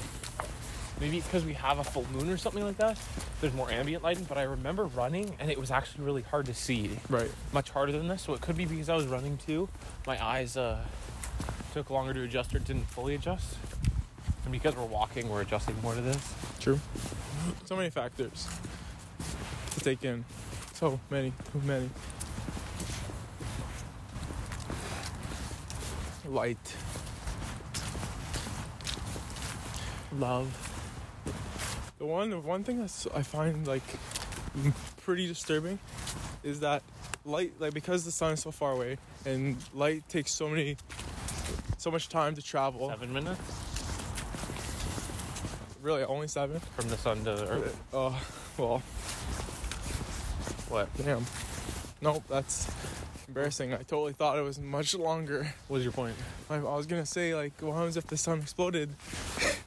Maybe 1.00 1.18
it's 1.18 1.26
because 1.26 1.44
we 1.44 1.54
have 1.54 1.78
a 1.80 1.84
full 1.84 2.06
moon 2.12 2.30
or 2.30 2.36
something 2.36 2.62
like 2.64 2.76
that. 2.76 2.98
There's 3.40 3.52
more 3.52 3.68
ambient 3.70 4.04
lighting, 4.04 4.24
but 4.24 4.38
I 4.38 4.42
remember 4.42 4.84
running 4.84 5.34
and 5.40 5.50
it 5.50 5.58
was 5.58 5.70
actually 5.72 6.04
really 6.04 6.22
hard 6.22 6.46
to 6.46 6.54
see. 6.54 6.88
Right. 7.10 7.30
Much 7.52 7.70
harder 7.70 7.90
than 7.92 8.06
this, 8.06 8.22
so 8.22 8.32
it 8.34 8.40
could 8.40 8.56
be 8.56 8.64
because 8.64 8.88
I 8.88 8.94
was 8.94 9.06
running 9.06 9.36
too. 9.38 9.68
My 10.06 10.24
eyes 10.24 10.56
uh, 10.56 10.78
took 11.72 11.90
longer 11.90 12.14
to 12.14 12.22
adjust 12.22 12.54
or 12.54 12.60
didn't 12.60 12.84
fully 12.84 13.16
adjust. 13.16 13.56
And 14.44 14.52
because 14.52 14.76
we're 14.76 14.84
walking, 14.84 15.28
we're 15.28 15.40
adjusting 15.40 15.74
more 15.82 15.94
to 15.94 16.00
this. 16.00 16.32
True. 16.60 16.78
So 17.64 17.74
many 17.76 17.90
factors 17.90 18.46
to 19.72 19.80
take 19.80 20.04
in. 20.04 20.24
So 20.74 21.00
many, 21.10 21.32
too 21.52 21.60
many. 21.64 21.90
Light. 26.26 26.74
Love. 30.18 30.70
The 31.98 32.06
one, 32.06 32.30
the 32.30 32.38
one 32.38 32.64
thing 32.64 32.80
that's 32.80 33.06
I 33.14 33.22
find 33.22 33.66
like 33.66 33.82
pretty 35.02 35.26
disturbing 35.26 35.78
is 36.42 36.60
that 36.60 36.82
light, 37.24 37.52
like 37.58 37.74
because 37.74 38.04
the 38.04 38.12
sun 38.12 38.32
is 38.34 38.40
so 38.40 38.50
far 38.50 38.72
away 38.72 38.98
and 39.26 39.56
light 39.74 40.08
takes 40.08 40.32
so 40.32 40.48
many, 40.48 40.76
so 41.78 41.90
much 41.90 42.08
time 42.08 42.34
to 42.36 42.42
travel. 42.42 42.88
Seven 42.88 43.12
minutes 43.12 43.40
Really, 45.82 46.04
only 46.04 46.28
seven. 46.28 46.60
from 46.76 46.88
the 46.88 46.96
sun 46.96 47.18
to 47.24 47.34
the 47.34 47.46
earth. 47.46 47.78
Oh, 47.92 48.18
well, 48.56 48.78
What? 50.70 50.88
damn. 50.96 51.26
Nope, 52.00 52.24
that's 52.28 52.70
embarrassing. 53.38 53.74
I 53.74 53.78
totally 53.78 54.12
thought 54.12 54.38
it 54.38 54.42
was 54.42 54.60
much 54.60 54.94
longer. 54.94 55.52
What 55.66 55.78
was 55.78 55.82
your 55.84 55.92
point? 55.92 56.14
I, 56.48 56.56
I 56.56 56.60
was 56.60 56.86
gonna 56.86 57.04
say 57.04 57.34
like, 57.34 57.52
what 57.60 57.74
happens 57.74 57.96
if 57.96 58.06
the 58.06 58.16
sun 58.16 58.40
exploded 58.40 58.90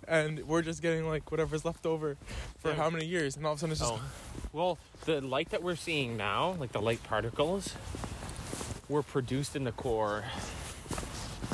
and 0.08 0.40
we're 0.48 0.62
just 0.62 0.82
getting 0.82 1.06
like 1.06 1.30
whatever's 1.32 1.66
left 1.66 1.86
over 1.86 2.16
for 2.60 2.70
Yeah. 2.70 2.76
how 2.76 2.90
many 2.90 3.06
years, 3.06 3.36
and 3.36 3.46
all 3.46 3.52
of 3.54 3.58
a 3.58 3.60
sudden 3.60 3.72
it's 3.74 3.82
just 3.82 3.92
Oh, 3.94 4.02
well, 4.54 4.78
the 5.04 5.20
light 5.20 5.50
that 5.50 5.62
we're 5.64 5.76
seeing 5.76 6.16
now, 6.16 6.56
like 6.60 6.72
the 6.72 6.80
light 6.82 7.04
particles, 7.04 7.76
were 8.88 9.04
produced 9.04 9.54
in 9.58 9.66
the 9.66 9.74
core 9.74 10.24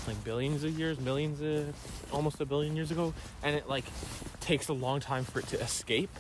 like 0.05 0.24
billions 0.24 0.63
of 0.63 0.77
years, 0.77 1.00
millions 1.00 1.41
of, 1.41 1.74
almost 2.13 2.39
a 2.41 2.46
billion 2.46 2.75
years 2.75 2.91
ago, 2.91 3.12
and 3.41 3.55
it 3.55 3.67
like 3.67 3.86
takes 4.39 4.67
a 4.67 4.74
long 4.74 5.00
time 5.00 5.24
for 5.24 5.39
it 5.39 5.48
to 5.48 5.60
escape 5.60 6.12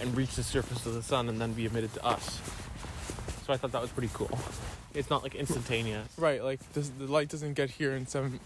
and 0.00 0.16
reach 0.16 0.36
the 0.36 0.42
surface 0.42 0.86
of 0.86 0.94
the 0.94 1.02
sun 1.02 1.28
and 1.28 1.38
then 1.38 1.52
be 1.52 1.66
emitted 1.66 1.92
to 1.92 2.02
us. 2.04 2.40
So 3.46 3.52
I 3.52 3.56
thought 3.58 3.72
that 3.72 3.82
was 3.82 3.90
pretty 3.90 4.10
cool. 4.14 4.30
It's 4.94 5.10
not 5.10 5.22
like 5.22 5.34
instantaneous. 5.34 6.06
right. 6.18 6.42
Like 6.42 6.60
this, 6.72 6.90
the 6.98 7.06
light 7.06 7.28
doesn't 7.28 7.54
get 7.54 7.70
here 7.70 7.92
in 7.94 8.06
seven 8.06 8.38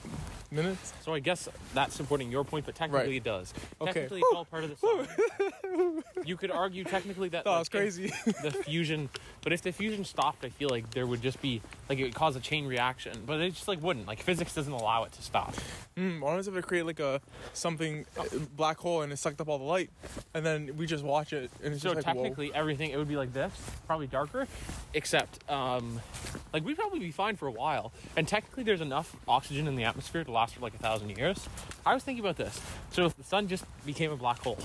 minutes. 0.50 0.92
So 1.04 1.12
I 1.12 1.18
guess 1.18 1.48
that's 1.74 1.94
supporting 1.94 2.30
your 2.30 2.44
point, 2.44 2.66
but 2.66 2.74
technically 2.74 3.08
Right. 3.08 3.16
it 3.16 3.24
does. 3.24 3.52
Okay. 3.80 3.92
Technically, 3.92 4.20
it's 4.20 4.34
all 4.34 4.44
part 4.44 4.64
of 4.64 4.70
the 4.70 4.76
sun. 4.76 6.02
you 6.24 6.36
could 6.36 6.50
argue 6.50 6.84
technically 6.84 7.28
that 7.30 7.44
That 7.44 7.50
like, 7.50 7.58
was 7.60 7.68
crazy. 7.68 8.12
the 8.42 8.50
fusion, 8.64 9.08
but 9.42 9.52
if 9.52 9.62
the 9.62 9.72
fusion 9.72 10.04
stopped, 10.04 10.44
I 10.44 10.48
feel 10.50 10.68
like 10.68 10.90
there 10.90 11.06
would 11.06 11.20
just 11.22 11.40
be 11.42 11.60
like 11.88 11.98
it 11.98 12.04
would 12.04 12.14
cause 12.14 12.36
a 12.36 12.40
chain 12.40 12.66
reaction, 12.66 13.24
but 13.26 13.40
it 13.40 13.50
just 13.54 13.68
like 13.68 13.82
wouldn't. 13.82 14.06
Like 14.06 14.20
physics 14.22 14.54
doesn't 14.54 14.72
allow 14.72 15.04
it 15.04 15.12
to 15.12 15.22
stop. 15.22 15.54
Hmm. 15.96 16.20
Why 16.20 16.36
does 16.36 16.46
it 16.48 16.66
create 16.66 16.86
like 16.86 17.00
a 17.00 17.20
something 17.52 18.06
black 18.56 18.78
hole 18.78 19.02
and 19.02 19.12
it 19.12 19.16
sucked 19.18 19.40
up 19.40 19.48
all 19.48 19.58
the 19.58 19.64
light, 19.64 19.90
and 20.34 20.44
then 20.46 20.76
we 20.76 20.86
just 20.86 21.02
watch 21.04 21.32
it 21.32 21.50
and 21.62 21.74
it's 21.74 21.82
So 21.82 21.92
just 21.94 22.06
like 22.06 22.14
technically, 22.14 22.54
everything 22.54 22.90
it 22.90 22.98
would 22.98 23.08
be 23.08 23.16
like 23.16 23.32
this, 23.32 23.52
probably 23.86 24.06
darker, 24.06 24.46
except 24.94 25.38
um, 25.50 26.00
like 26.56 26.64
we'd 26.64 26.78
probably 26.78 27.00
be 27.00 27.10
fine 27.10 27.36
for 27.36 27.46
a 27.46 27.50
while. 27.52 27.92
And 28.16 28.26
technically, 28.26 28.64
there's 28.64 28.80
enough 28.80 29.14
oxygen 29.28 29.68
in 29.68 29.76
the 29.76 29.84
atmosphere 29.84 30.24
to 30.24 30.30
last 30.30 30.54
for 30.54 30.62
like 30.62 30.74
a 30.74 30.78
thousand 30.78 31.10
years. 31.10 31.46
I 31.84 31.92
was 31.92 32.02
thinking 32.02 32.24
about 32.24 32.36
this. 32.38 32.58
So 32.92 33.04
if 33.04 33.14
the 33.16 33.24
sun 33.24 33.46
just 33.46 33.64
became 33.84 34.10
a 34.10 34.16
black 34.16 34.38
hole, 34.42 34.58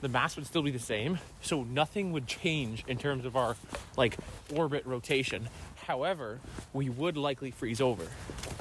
the 0.00 0.08
mass 0.08 0.36
would 0.36 0.46
still 0.46 0.62
be 0.62 0.70
the 0.70 0.78
same, 0.78 1.18
so 1.42 1.64
nothing 1.64 2.12
would 2.12 2.28
change 2.28 2.84
in 2.86 2.98
terms 2.98 3.24
of 3.24 3.34
our 3.36 3.56
like 3.96 4.16
orbit 4.54 4.86
rotation. 4.86 5.48
However, 5.88 6.38
we 6.72 6.88
would 6.88 7.16
likely 7.16 7.50
freeze 7.50 7.80
over. 7.80 8.04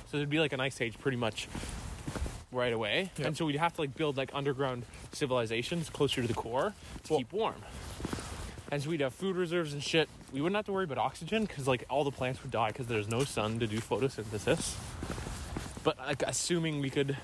So 0.10 0.18
there'd 0.18 0.30
be 0.32 0.40
like 0.40 0.54
an 0.54 0.60
ice 0.60 0.82
age 0.82 0.98
pretty 0.98 1.18
much 1.18 1.48
right 2.52 2.74
away. 2.74 3.12
Yep. 3.18 3.28
And 3.28 3.38
so 3.38 3.46
we'd 3.46 3.58
have 3.58 3.74
to 3.76 3.82
like 3.82 3.94
build 3.94 4.18
like 4.18 4.32
underground 4.34 4.84
civilizations 5.12 5.92
closer 5.92 6.24
to 6.24 6.28
the 6.28 6.34
core 6.34 6.74
to 7.04 7.14
Well- 7.14 7.20
keep 7.20 7.32
warm. 7.34 7.62
And 8.72 8.84
so 8.84 8.90
we'd 8.90 9.00
have 9.02 9.14
food 9.14 9.36
reserves 9.38 9.74
and 9.74 9.82
shit. 9.82 10.10
We 10.34 10.42
wouldn't 10.42 10.58
have 10.58 10.66
to 10.66 10.74
worry 10.74 10.84
about 10.84 10.98
oxygen 10.98 11.46
because 11.46 11.68
like 11.68 11.86
all 11.90 12.04
the 12.04 12.12
plants 12.12 12.42
would 12.44 12.52
die 12.52 12.68
because 12.70 12.88
there's 12.88 13.08
no 13.08 13.24
sun 13.24 13.60
to 13.60 13.68
do 13.68 13.78
photosynthesis. 13.80 14.76
But 15.84 15.98
like 16.00 16.22
assuming 16.24 16.82
we 16.82 16.90
could 16.90 17.16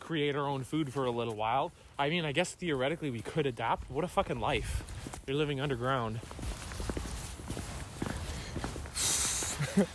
create 0.00 0.34
our 0.34 0.46
own 0.46 0.64
food 0.64 0.92
for 0.92 1.04
a 1.04 1.10
little 1.10 1.34
while, 1.36 1.72
I 1.98 2.08
mean, 2.08 2.24
I 2.24 2.32
guess 2.32 2.52
theoretically 2.52 3.10
we 3.10 3.20
could 3.20 3.44
adapt. 3.46 3.90
What 3.90 4.02
a 4.04 4.08
fucking 4.08 4.40
life! 4.40 4.82
You're 5.26 5.36
living 5.36 5.60
underground. 5.60 6.20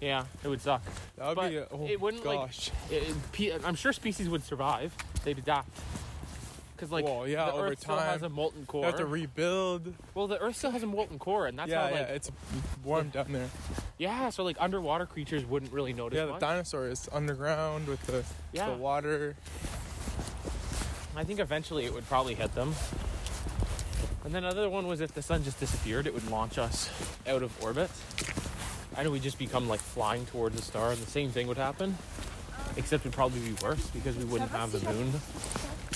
yeah, 0.00 0.24
it 0.44 0.48
would 0.48 0.60
suck. 0.60 0.82
that 1.16 1.28
would 1.28 1.36
but 1.36 1.48
be. 1.48 1.56
A, 1.56 1.66
oh 1.72 1.86
it 1.86 1.98
wouldn't, 2.00 2.24
like. 2.26 2.50
It- 2.90 3.14
it- 3.38 3.62
I'm 3.64 3.74
sure 3.74 3.92
species 3.94 4.28
would 4.28 4.44
survive. 4.44 4.94
They'd 5.24 5.38
adapt. 5.38 5.70
Because 6.76 6.90
like 6.90 7.04
Well, 7.04 7.26
yeah, 7.28 7.46
the 7.46 7.52
over 7.52 7.66
Earth 7.68 7.80
still 7.80 7.96
has 7.96 8.20
time, 8.20 8.32
a 8.32 8.34
molten 8.34 8.60
you 8.60 8.66
core. 8.66 8.84
have 8.84 8.96
to 8.96 9.06
rebuild. 9.06 9.94
well, 10.14 10.26
the 10.26 10.38
Earth 10.40 10.56
still 10.56 10.70
has 10.72 10.82
a 10.82 10.86
molten 10.86 11.18
core, 11.18 11.46
and 11.46 11.58
that's 11.58 11.70
yeah, 11.70 11.82
how 11.82 11.94
yeah. 11.94 12.00
like 12.00 12.08
It's 12.10 12.30
warm 12.82 13.10
down 13.10 13.26
there. 13.32 13.48
yeah. 13.98 14.30
So 14.30 14.42
like 14.44 14.56
underwater 14.58 15.06
creatures 15.06 15.44
wouldn't 15.44 15.72
really 15.72 15.92
notice 15.92 16.16
Yeah, 16.16 16.26
the 16.26 16.32
much. 16.32 16.40
dinosaur 16.40 16.88
is 16.88 17.08
underground 17.12 17.86
with 17.86 18.04
the 18.06 18.24
yeah, 18.52 18.70
the 18.70 18.76
water. 18.76 19.36
I 21.16 21.22
think 21.22 21.38
eventually 21.38 21.84
it 21.84 21.94
would 21.94 22.06
probably 22.08 22.34
hit 22.34 22.54
them. 22.56 22.74
And 24.24 24.34
then 24.34 24.42
another 24.42 24.68
one 24.68 24.86
was 24.88 25.00
if 25.00 25.12
the 25.14 25.22
sun 25.22 25.44
just 25.44 25.60
disappeared, 25.60 26.06
it 26.08 26.14
would 26.14 26.28
launch 26.30 26.58
us 26.58 26.90
out 27.28 27.42
of 27.42 27.62
orbit. 27.62 27.90
I 28.96 29.02
know 29.04 29.10
we 29.10 29.20
just 29.20 29.38
become 29.38 29.68
like 29.68 29.80
flying 29.80 30.26
towards 30.26 30.56
the 30.56 30.62
star, 30.62 30.90
and 30.90 30.98
the 31.00 31.10
same 31.10 31.30
thing 31.30 31.46
would 31.46 31.56
happen, 31.58 31.96
except 32.76 33.02
it'd 33.04 33.12
probably 33.12 33.40
be 33.40 33.54
worse 33.62 33.86
because 33.90 34.16
we 34.16 34.24
wouldn't 34.24 34.50
have 34.50 34.72
the 34.72 34.80
moon. 34.92 35.12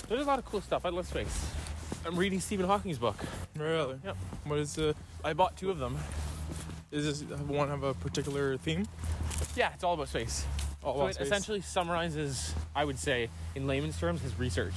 There's 0.09 0.23
a 0.23 0.27
lot 0.29 0.39
of 0.39 0.45
cool 0.45 0.61
stuff. 0.61 0.85
I 0.85 0.91
love 0.91 1.07
space. 1.07 1.51
I'm 2.07 2.17
reading 2.17 2.41
Stephen 2.41 2.67
Hawking's 2.67 2.99
book. 2.99 3.17
Really? 3.57 3.97
Yep. 4.05 4.17
What 4.45 4.59
is 4.59 4.75
the? 4.75 4.95
I 5.25 5.33
bought 5.33 5.57
two 5.57 5.71
of 5.71 5.79
them. 5.79 5.99
Is 6.91 7.05
this 7.21 7.39
one 7.41 7.69
have 7.69 7.83
a 7.83 7.93
particular 7.95 8.57
theme? 8.57 8.87
Yeah, 9.57 9.71
it's 9.75 9.85
all 9.85 9.95
about 9.95 10.09
space. 10.09 10.47
Oh, 10.83 10.97
So 10.97 11.07
it 11.07 11.15
space. 11.15 11.27
essentially 11.27 11.61
summarizes, 11.61 12.55
I 12.75 12.85
would 12.85 12.99
say, 12.99 13.29
in 13.55 13.67
layman's 13.67 13.99
terms, 13.99 14.23
his 14.23 14.39
research 14.39 14.75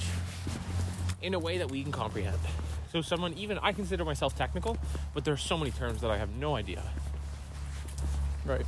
in 1.22 1.34
a 1.34 1.38
way 1.38 1.58
that 1.58 1.70
we 1.70 1.82
can 1.82 1.92
comprehend. 1.92 2.38
So 2.90 3.00
someone, 3.00 3.32
even 3.34 3.58
I 3.62 3.72
consider 3.72 4.04
myself 4.04 4.36
technical, 4.36 4.76
but 5.14 5.24
there's 5.24 5.40
so 5.40 5.56
many 5.56 5.70
terms 5.70 6.02
that 6.02 6.10
I 6.10 6.18
have 6.18 6.28
no 6.36 6.56
idea. 6.56 6.82
Right. 8.44 8.66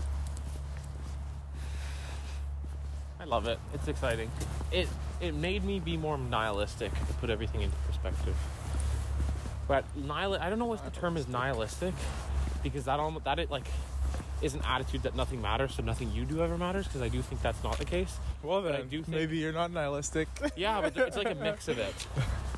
I 3.25 3.26
love 3.26 3.49
it. 3.49 3.59
It's 3.73 3.88
exciting. 3.88 4.31
It 4.71 4.87
it 5.21 5.35
made 5.35 5.64
me 5.64 5.81
be 5.81 5.97
more 5.97 6.19
nihilistic 6.19 6.93
to 6.93 7.12
put 7.14 7.31
everything 7.31 7.62
into 7.62 7.76
perspective. 7.87 8.37
But 9.66 9.85
nihil 9.97 10.35
I 10.35 10.50
don't 10.50 10.59
know 10.59 10.75
if 10.75 10.85
the 10.85 10.90
term 10.90 11.16
is 11.16 11.26
nihilistic 11.26 11.95
because 12.62 12.85
that 12.85 13.00
almost 13.00 13.25
that 13.25 13.38
it 13.38 13.50
like 13.50 13.64
is 14.43 14.52
an 14.52 14.61
attitude 14.66 15.04
that 15.04 15.16
nothing 15.16 15.40
matters, 15.40 15.75
so 15.75 15.83
nothing 15.83 16.11
you 16.12 16.26
do 16.26 16.43
ever 16.43 16.59
matters. 16.59 16.87
Because 16.87 17.00
I 17.00 17.09
do 17.09 17.23
think 17.23 17.40
that's 17.40 17.62
not 17.64 17.78
the 17.78 17.87
case. 17.87 18.19
Well 18.43 18.61
But 18.61 18.75
I 18.75 18.83
do 18.83 18.99
think- 19.02 19.09
maybe 19.16 19.38
you're 19.38 19.52
not 19.52 19.71
nihilistic. 19.71 20.28
Yeah, 20.57 20.83
but 20.83 20.95
it's 20.97 21.16
like 21.16 21.31
a 21.31 21.35
mix 21.35 21.69
of 21.69 21.78
it. 21.78 21.95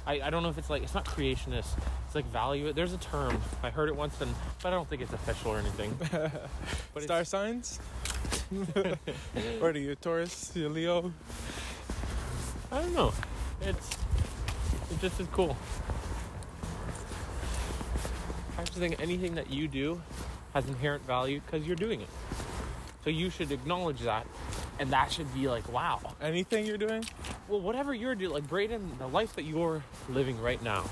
I, 0.05 0.21
I 0.21 0.31
don't 0.31 0.43
know 0.43 0.49
if 0.49 0.59
it's 0.59 0.71
like 0.71 0.83
it's 0.83 0.95
not 0.95 1.05
creationist. 1.05 1.69
It's 2.07 2.15
like 2.17 2.27
value. 2.27 2.73
There's 2.73 2.93
a 2.93 2.99
term 2.99 3.41
I 3.63 3.71
heard 3.71 3.89
it 3.89 3.95
once, 3.95 4.21
and 4.21 4.35
but 4.63 4.73
I 4.73 4.77
don't 4.77 4.89
think 4.89 5.03
it's 5.03 5.13
official 5.13 5.53
or 5.53 5.59
anything. 5.59 5.97
But 6.95 7.03
Star 7.05 7.25
signs? 7.25 7.79
or 9.61 9.73
do 9.73 9.81
you 9.81 9.95
Taurus, 9.97 10.53
you 10.55 10.69
Leo? 10.69 11.13
I 12.71 12.81
don't 12.81 12.95
know. 12.95 13.13
It's 13.61 13.91
it 14.91 15.01
just 15.01 15.21
is 15.21 15.27
cool. 15.33 15.57
I 18.59 18.65
just 18.65 18.79
think 18.79 19.01
anything 19.01 19.35
that 19.35 19.51
you 19.51 19.69
do 19.69 20.01
has 20.55 20.67
inherent 20.69 21.07
value 21.07 21.41
because 21.41 21.67
you're 21.67 21.77
doing 21.77 22.01
it. 22.01 22.09
So 23.05 23.11
you 23.11 23.31
should 23.31 23.53
acknowledge 23.53 24.01
that, 24.01 24.27
and 24.81 24.91
that 24.91 25.13
should 25.13 25.33
be 25.35 25.49
like, 25.49 25.71
wow. 25.73 26.01
Anything 26.21 26.67
you're 26.67 26.79
doing? 26.79 27.05
Well, 27.49 27.61
whatever 27.61 27.95
you're 27.95 28.15
doing, 28.15 28.33
like 28.33 28.49
Braden, 28.49 28.97
the 28.99 29.07
life 29.07 29.35
that 29.35 29.45
you're 29.45 29.85
living 30.09 30.41
right 30.41 30.61
now, 30.63 30.85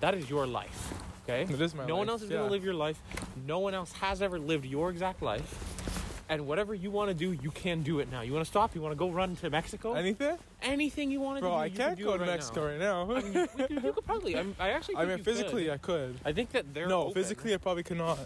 that 0.00 0.14
is 0.14 0.30
your 0.30 0.46
life. 0.46 0.92
Okay? 1.24 1.42
It 1.52 1.60
is 1.60 1.74
my 1.74 1.84
no 1.86 1.96
one 1.96 2.08
else 2.08 2.22
is 2.22 2.30
yeah. 2.30 2.38
gonna 2.38 2.50
live 2.50 2.64
your 2.64 2.74
life. 2.74 2.98
No 3.46 3.58
one 3.58 3.74
else 3.74 3.92
has 3.92 4.22
ever 4.22 4.38
lived 4.38 4.64
your 4.64 4.90
exact 4.90 5.20
life. 5.20 5.87
And 6.30 6.46
whatever 6.46 6.74
you 6.74 6.90
want 6.90 7.08
to 7.08 7.14
do, 7.14 7.32
you 7.32 7.50
can 7.50 7.82
do 7.82 8.00
it 8.00 8.10
now. 8.12 8.20
You 8.20 8.34
want 8.34 8.44
to 8.44 8.50
stop? 8.50 8.74
You 8.74 8.82
want 8.82 8.92
to 8.92 8.96
go 8.98 9.08
run 9.08 9.34
to 9.36 9.48
Mexico? 9.48 9.94
Anything? 9.94 10.36
Anything 10.60 11.10
you 11.10 11.20
want 11.20 11.38
to 11.38 11.40
do, 11.40 11.46
Bro, 11.46 11.54
I 11.56 11.66
you 11.66 11.76
can't 11.76 11.98
go 11.98 12.12
to 12.12 12.18
right 12.18 12.26
Mexico 12.26 12.66
right 12.68 12.78
now. 12.78 13.10
I 13.10 13.22
mean, 13.22 13.32
you, 13.32 13.40
we 13.56 13.64
could- 13.66 13.70
you 13.84 13.92
could 13.92 14.04
probably. 14.04 14.36
I'm, 14.36 14.54
I 14.58 14.70
actually. 14.70 14.96
I 14.98 15.04
mean, 15.06 15.18
you 15.18 15.24
physically, 15.24 15.64
Could. 15.64 15.72
I 15.72 15.76
could. 15.78 16.16
I 16.26 16.32
think 16.32 16.52
that 16.52 16.74
they're 16.74 16.86
No, 16.86 17.02
open. 17.04 17.14
physically, 17.14 17.54
I 17.54 17.56
probably 17.56 17.82
cannot. 17.82 18.18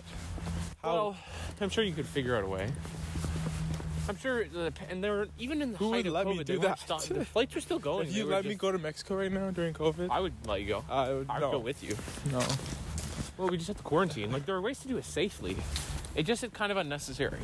How? 0.82 0.92
Well, 0.92 1.16
I'm 1.60 1.68
sure 1.68 1.84
you 1.84 1.92
could 1.94 2.06
figure 2.06 2.36
out 2.36 2.42
a 2.42 2.48
way. 2.48 2.68
I'm 4.08 4.16
sure, 4.16 4.46
the, 4.48 4.72
and 4.90 5.02
they're 5.02 5.28
even 5.38 5.62
in 5.62 5.70
the 5.72 5.78
Who 5.78 5.92
height 5.92 5.98
would 5.98 6.06
of 6.08 6.12
let 6.12 6.26
COVID, 6.26 6.38
me 6.38 6.42
they 6.44 6.56
that? 6.56 6.80
stop- 6.80 7.02
the 7.04 7.24
flights 7.24 7.54
are 7.54 7.60
still 7.60 7.78
going. 7.78 8.08
if 8.08 8.16
you 8.16 8.24
let 8.26 8.44
me 8.44 8.56
go 8.56 8.72
to 8.72 8.78
Mexico 8.78 9.14
right 9.14 9.30
now 9.30 9.50
during 9.52 9.74
COVID, 9.74 10.08
I 10.10 10.18
would 10.18 10.32
let 10.48 10.60
you 10.60 10.66
go. 10.66 10.84
I 10.90 11.12
would 11.12 11.26
I 11.30 11.34
would 11.34 11.40
no. 11.42 11.50
go 11.52 11.58
with 11.60 11.84
you. 11.84 11.96
no. 12.32 12.40
Well, 13.38 13.48
we 13.48 13.56
just 13.58 13.68
have 13.68 13.76
to 13.76 13.82
quarantine. 13.84 14.32
Like 14.32 14.44
there 14.44 14.56
are 14.56 14.60
ways 14.60 14.80
to 14.80 14.88
do 14.88 14.96
it 14.96 15.04
safely. 15.04 15.56
It 16.16 16.24
just 16.24 16.42
is 16.42 16.50
kind 16.50 16.72
of 16.72 16.78
unnecessary. 16.78 17.38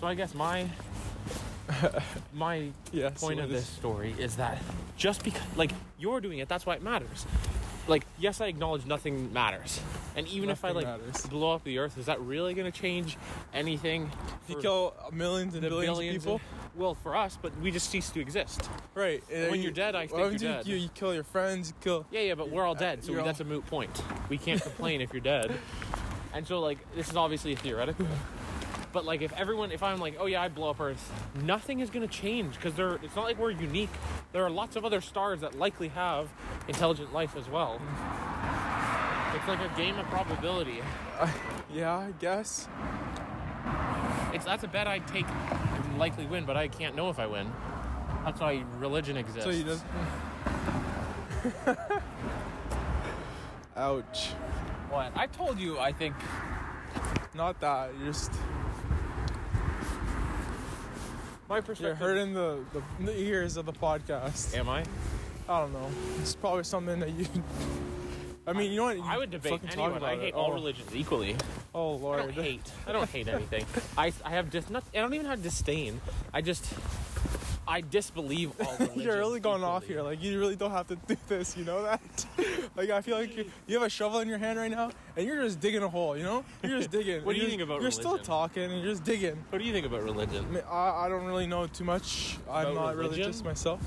So 0.00 0.06
I 0.06 0.14
guess 0.14 0.34
my 0.34 0.66
my 2.32 2.68
Yes. 2.92 3.20
point 3.20 3.40
of 3.40 3.50
this 3.50 3.66
story 3.66 4.14
is 4.18 4.36
that 4.36 4.62
just 4.96 5.24
because 5.24 5.42
like 5.56 5.72
you're 5.98 6.20
doing 6.20 6.38
it, 6.38 6.48
that's 6.48 6.64
why 6.66 6.74
it 6.74 6.82
matters. 6.82 7.26
Like 7.88 8.04
yes, 8.18 8.40
I 8.40 8.46
acknowledge 8.46 8.84
nothing 8.86 9.32
matters, 9.32 9.80
and 10.16 10.26
even 10.28 10.50
if 10.50 10.64
I 10.64 10.72
like 10.72 10.86
matters. 10.86 11.24
blow 11.26 11.54
up 11.54 11.62
the 11.64 11.78
earth, 11.78 11.98
is 11.98 12.06
that 12.06 12.20
really 12.20 12.52
going 12.52 12.70
to 12.70 12.76
change 12.76 13.16
anything? 13.54 14.10
If 14.44 14.50
you 14.50 14.60
kill 14.60 14.94
millions 15.12 15.54
and 15.54 15.62
billions, 15.62 15.96
billions 15.96 16.16
of 16.16 16.22
people, 16.22 16.34
and- 16.34 16.80
well, 16.80 16.94
for 16.96 17.14
us, 17.16 17.38
but 17.40 17.56
we 17.60 17.70
just 17.70 17.88
cease 17.88 18.10
to 18.10 18.20
exist. 18.20 18.68
right? 18.94 19.22
uh, 19.30 19.46
when 19.48 19.54
you- 19.54 19.62
you're 19.62 19.72
dead, 19.72 19.94
I 19.94 20.08
think 20.08 20.18
you're 20.18 20.32
you, 20.32 20.38
dead. 20.38 20.66
You, 20.66 20.76
you 20.76 20.88
kill 20.94 21.14
your 21.14 21.22
friends. 21.24 21.68
You 21.68 21.74
kill. 21.80 22.06
Yeah, 22.10 22.20
yeah, 22.20 22.34
but 22.34 22.50
we're 22.50 22.64
all 22.66 22.74
dead, 22.74 23.02
so 23.04 23.12
you're 23.12 23.22
that's 23.22 23.40
a 23.40 23.44
moot 23.44 23.64
point. 23.66 24.02
We 24.28 24.36
can't 24.36 24.60
complain 24.68 25.00
if 25.00 25.12
you're 25.12 25.20
dead. 25.22 25.52
And 26.34 26.46
so, 26.46 26.58
like, 26.60 26.78
this 26.94 27.08
is 27.08 27.16
obviously 27.16 27.52
a 27.52 27.56
theoretical. 27.56 28.06
But 28.96 29.04
like, 29.04 29.20
if 29.20 29.34
everyone, 29.34 29.72
if 29.72 29.82
I'm 29.82 29.98
like, 30.00 30.16
oh 30.18 30.24
yeah, 30.24 30.40
I 30.40 30.48
blow 30.48 30.70
up 30.70 30.80
Earth, 30.80 31.12
nothing 31.42 31.80
is 31.80 31.90
gonna 31.90 32.06
change 32.06 32.54
because 32.54 32.72
there. 32.72 32.94
It's 33.02 33.14
not 33.14 33.26
like 33.26 33.38
we're 33.38 33.50
unique. 33.50 33.90
There 34.32 34.42
are 34.42 34.48
lots 34.48 34.74
of 34.74 34.86
other 34.86 35.02
stars 35.02 35.42
that 35.42 35.58
likely 35.58 35.88
have 35.88 36.30
intelligent 36.66 37.12
life 37.12 37.36
as 37.36 37.46
well. 37.46 37.78
It's 39.34 39.46
like 39.46 39.60
a 39.60 39.70
game 39.76 39.98
of 39.98 40.06
probability. 40.06 40.80
Yeah, 41.70 41.94
I 41.94 42.12
guess. 42.20 42.68
It's 44.32 44.46
that's 44.46 44.64
a 44.64 44.68
bet 44.68 44.86
I'd 44.86 45.06
take, 45.08 45.26
and 45.28 45.98
likely 45.98 46.24
win, 46.24 46.46
but 46.46 46.56
I 46.56 46.68
can't 46.68 46.96
know 46.96 47.10
if 47.10 47.18
I 47.18 47.26
win. 47.26 47.52
That's 48.24 48.40
why 48.40 48.64
religion 48.78 49.18
exists. 49.18 49.44
So 49.44 49.50
he 49.50 49.62
does. 49.62 49.82
Ouch. 53.76 54.28
What? 54.88 55.12
I 55.14 55.26
told 55.26 55.58
you. 55.58 55.78
I 55.78 55.92
think. 55.92 56.14
Not 57.34 57.60
that. 57.60 57.90
You're 57.98 58.06
just 58.06 58.32
My 61.48 61.56
you're 61.56 61.62
perspective. 61.62 61.98
hurting 61.98 62.34
the, 62.34 62.58
the 62.72 63.04
the 63.04 63.18
ears 63.18 63.56
of 63.56 63.66
the 63.66 63.72
podcast. 63.72 64.56
Am 64.56 64.68
I? 64.68 64.84
I 65.48 65.60
don't 65.60 65.72
know. 65.72 65.88
It's 66.20 66.34
probably 66.34 66.64
something 66.64 66.98
that 67.00 67.10
you. 67.10 67.26
I 68.48 68.52
mean, 68.52 68.70
you 68.70 68.78
know 68.78 68.84
what? 68.84 69.00
I 69.00 69.18
would 69.18 69.30
debate 69.30 69.52
Fucking 69.52 69.68
talk 69.70 69.78
anyone. 69.78 69.96
about 69.98 70.08
I 70.10 70.12
it. 70.14 70.20
hate 70.20 70.34
oh. 70.36 70.40
all 70.40 70.52
religions 70.52 70.94
equally. 70.94 71.36
Oh 71.74 71.92
lord. 71.94 72.20
I 72.20 72.22
don't 72.22 72.34
hate. 72.34 72.72
I 72.86 72.92
don't 72.92 73.10
hate 73.10 73.28
anything. 73.28 73.64
I, 73.98 74.12
I 74.24 74.30
have 74.30 74.50
just 74.50 74.70
not. 74.70 74.84
I 74.94 74.98
don't 74.98 75.14
even 75.14 75.26
have 75.26 75.42
disdain. 75.42 76.00
I 76.32 76.40
just. 76.40 76.64
I 77.68 77.80
disbelieve 77.80 78.52
all. 78.60 78.88
You're 78.96 79.16
really 79.18 79.40
going 79.40 79.64
off 79.64 79.84
here. 79.84 80.02
Like 80.02 80.22
you 80.22 80.38
really 80.38 80.54
don't 80.56 80.70
have 80.70 80.86
to 80.88 80.96
do 80.96 81.16
this. 81.26 81.56
You 81.56 81.64
know 81.64 81.82
that? 81.82 82.00
like 82.76 82.90
I 82.90 83.00
feel 83.00 83.16
like 83.18 83.36
you, 83.36 83.50
you 83.66 83.74
have 83.74 83.82
a 83.86 83.90
shovel 83.90 84.20
in 84.20 84.28
your 84.28 84.38
hand 84.38 84.58
right 84.58 84.70
now, 84.70 84.90
and 85.16 85.26
you're 85.26 85.42
just 85.42 85.58
digging 85.60 85.82
a 85.82 85.88
hole. 85.88 86.16
You 86.16 86.22
know? 86.22 86.44
You're 86.62 86.78
just 86.78 86.90
digging. 86.90 87.22
What 87.24 87.34
do 87.34 87.40
you 87.42 87.48
think 87.48 87.62
about 87.62 87.78
religion? 87.80 88.02
You're 88.02 88.16
still 88.16 88.18
talking, 88.24 88.62
and 88.64 88.82
you're 88.82 88.92
just 88.92 89.04
digging. 89.04 89.36
What 89.50 89.58
do 89.58 89.64
you 89.64 89.72
think 89.72 89.86
about 89.86 90.02
religion? 90.04 90.44
I, 90.48 90.52
mean, 90.54 90.62
I, 90.70 90.90
I 91.06 91.08
don't 91.08 91.24
really 91.24 91.46
know 91.46 91.66
too 91.66 91.84
much. 91.84 92.38
I'm 92.50 92.74
not 92.74 92.96
religion? 92.96 93.18
religious 93.20 93.44
myself. 93.44 93.80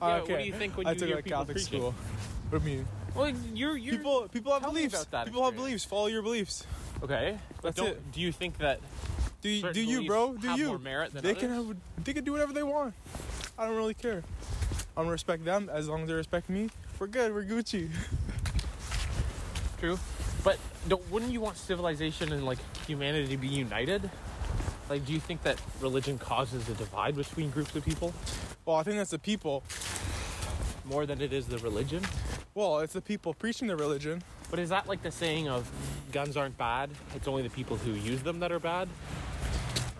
Yeah, 0.00 0.06
Uh, 0.06 0.18
what 0.20 0.38
do 0.38 0.44
you 0.44 0.52
think 0.52 0.76
when 0.76 0.86
I 0.86 0.92
you 0.92 0.98
took 0.98 1.08
hear 1.08 1.16
people 1.22 1.38
Catholic 1.38 1.56
preaching? 1.56 1.78
school. 1.80 1.94
What 2.50 2.62
do 2.64 2.70
you 2.70 2.76
mean? 2.78 2.86
Well, 3.14 3.32
you're 3.52 3.76
you're 3.76 3.96
People 3.96 4.28
people 4.32 4.52
have 4.52 4.62
beliefs. 4.62 4.94
about 4.94 5.10
that 5.12 5.26
people 5.26 5.44
have 5.44 5.54
beliefs. 5.56 5.84
Follow 5.84 6.06
your 6.08 6.22
beliefs. 6.22 6.66
okay. 7.02 7.38
But 7.62 7.74
That's 7.76 7.88
it. 7.88 8.12
Do 8.12 8.20
you 8.20 8.32
think 8.32 8.58
that 8.58 8.80
Do 9.44 9.50
you, 9.50 9.72
do 9.74 9.82
you, 9.82 10.06
bro? 10.06 10.32
Do 10.32 10.48
have 10.48 10.58
you? 10.58 10.68
more 10.68 10.78
merit 10.78 11.12
than 11.12 11.22
they 11.22 11.34
can 11.34 11.50
have 11.50 11.76
they 12.02 12.14
can 12.14 12.24
do 12.24 12.32
whatever 12.32 12.54
they 12.54 12.62
want. 12.62 12.94
I 13.58 13.66
don't 13.66 13.76
really 13.76 13.92
care. 13.92 14.22
I'm 14.96 15.02
gonna 15.02 15.10
respect 15.10 15.44
them 15.44 15.68
as 15.70 15.86
long 15.86 16.00
as 16.00 16.08
they 16.08 16.14
respect 16.14 16.48
me. 16.48 16.70
We're 16.98 17.08
good. 17.08 17.34
We're 17.34 17.44
Gucci. 17.44 17.90
True. 19.78 19.98
But 20.42 20.58
don't, 20.88 21.10
wouldn't 21.10 21.30
you 21.30 21.42
want 21.42 21.58
civilization 21.58 22.32
and 22.32 22.46
like 22.46 22.56
humanity 22.86 23.28
to 23.28 23.36
be 23.36 23.48
united? 23.48 24.08
Like, 24.88 25.04
do 25.04 25.12
you 25.12 25.20
think 25.20 25.42
that 25.42 25.60
religion 25.78 26.16
causes 26.16 26.66
a 26.70 26.72
divide 26.72 27.14
between 27.14 27.50
groups 27.50 27.76
of 27.76 27.84
people 27.84 28.14
Well, 28.64 28.76
I 28.76 28.82
think 28.82 28.96
that's 28.96 29.10
the 29.10 29.18
people. 29.18 29.62
more 30.86 31.04
than 31.04 31.20
it 31.20 31.34
is 31.34 31.48
the 31.48 31.58
religion? 31.58 32.02
Well, 32.54 32.78
it's 32.78 32.94
the 32.94 33.02
people 33.02 33.34
preaching 33.34 33.68
the 33.68 33.76
religion. 33.76 34.22
But 34.50 34.58
is 34.58 34.70
that 34.70 34.88
like 34.88 35.02
the 35.02 35.10
saying 35.10 35.50
of 35.50 35.70
guns 36.12 36.34
aren't 36.34 36.56
bad? 36.56 36.88
It's 37.14 37.28
only 37.28 37.42
the 37.42 37.50
people 37.50 37.76
who 37.76 37.90
use 37.92 38.22
them 38.22 38.40
that 38.40 38.50
are 38.50 38.58
bad? 38.58 38.88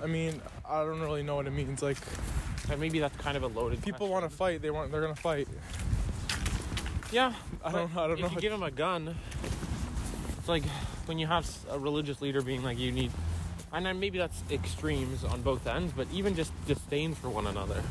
I 0.05 0.07
mean, 0.07 0.41
I 0.69 0.85
don't 0.85 1.01
really 1.01 1.23
know 1.23 1.37
what 1.37 1.47
it 1.47 1.53
means. 1.53 1.83
Like 1.83 1.97
And 2.71 2.79
maybe 2.79 2.99
that's 2.99 3.17
kind 3.17 3.37
of 3.37 3.43
a 3.43 3.47
loaded. 3.47 3.83
people 3.83 4.09
want 4.09 4.29
to 4.29 4.37
fight, 4.37 4.61
they 4.61 4.71
want 4.71 4.93
they're 4.93 5.01
gonna 5.01 5.15
fight. 5.17 5.49
Yeah, 7.11 7.33
I 7.65 7.73
don't 7.73 7.97
I 7.97 8.07
don't 8.09 8.19
if 8.19 8.21
know. 8.21 8.31
you 8.31 8.41
give 8.41 8.53
them 8.53 8.63
a 8.63 8.71
gun, 8.71 9.15
it's 10.39 10.49
like 10.49 10.65
when 11.07 11.19
you 11.19 11.27
have 11.27 11.49
a 11.71 11.79
religious 11.79 12.21
leader 12.21 12.43
being 12.43 12.63
like, 12.63 12.79
you 12.79 12.93
need. 12.93 13.11
And 13.73 13.87
then 13.87 13.99
maybe 13.99 14.19
that's 14.19 14.43
extremes 14.51 15.25
on 15.25 15.43
both 15.43 15.67
ends, 15.67 15.93
but 15.97 16.07
even 16.13 16.35
just 16.37 16.53
disdain 16.67 17.15
for 17.15 17.29
one 17.29 17.47
another. 17.47 17.83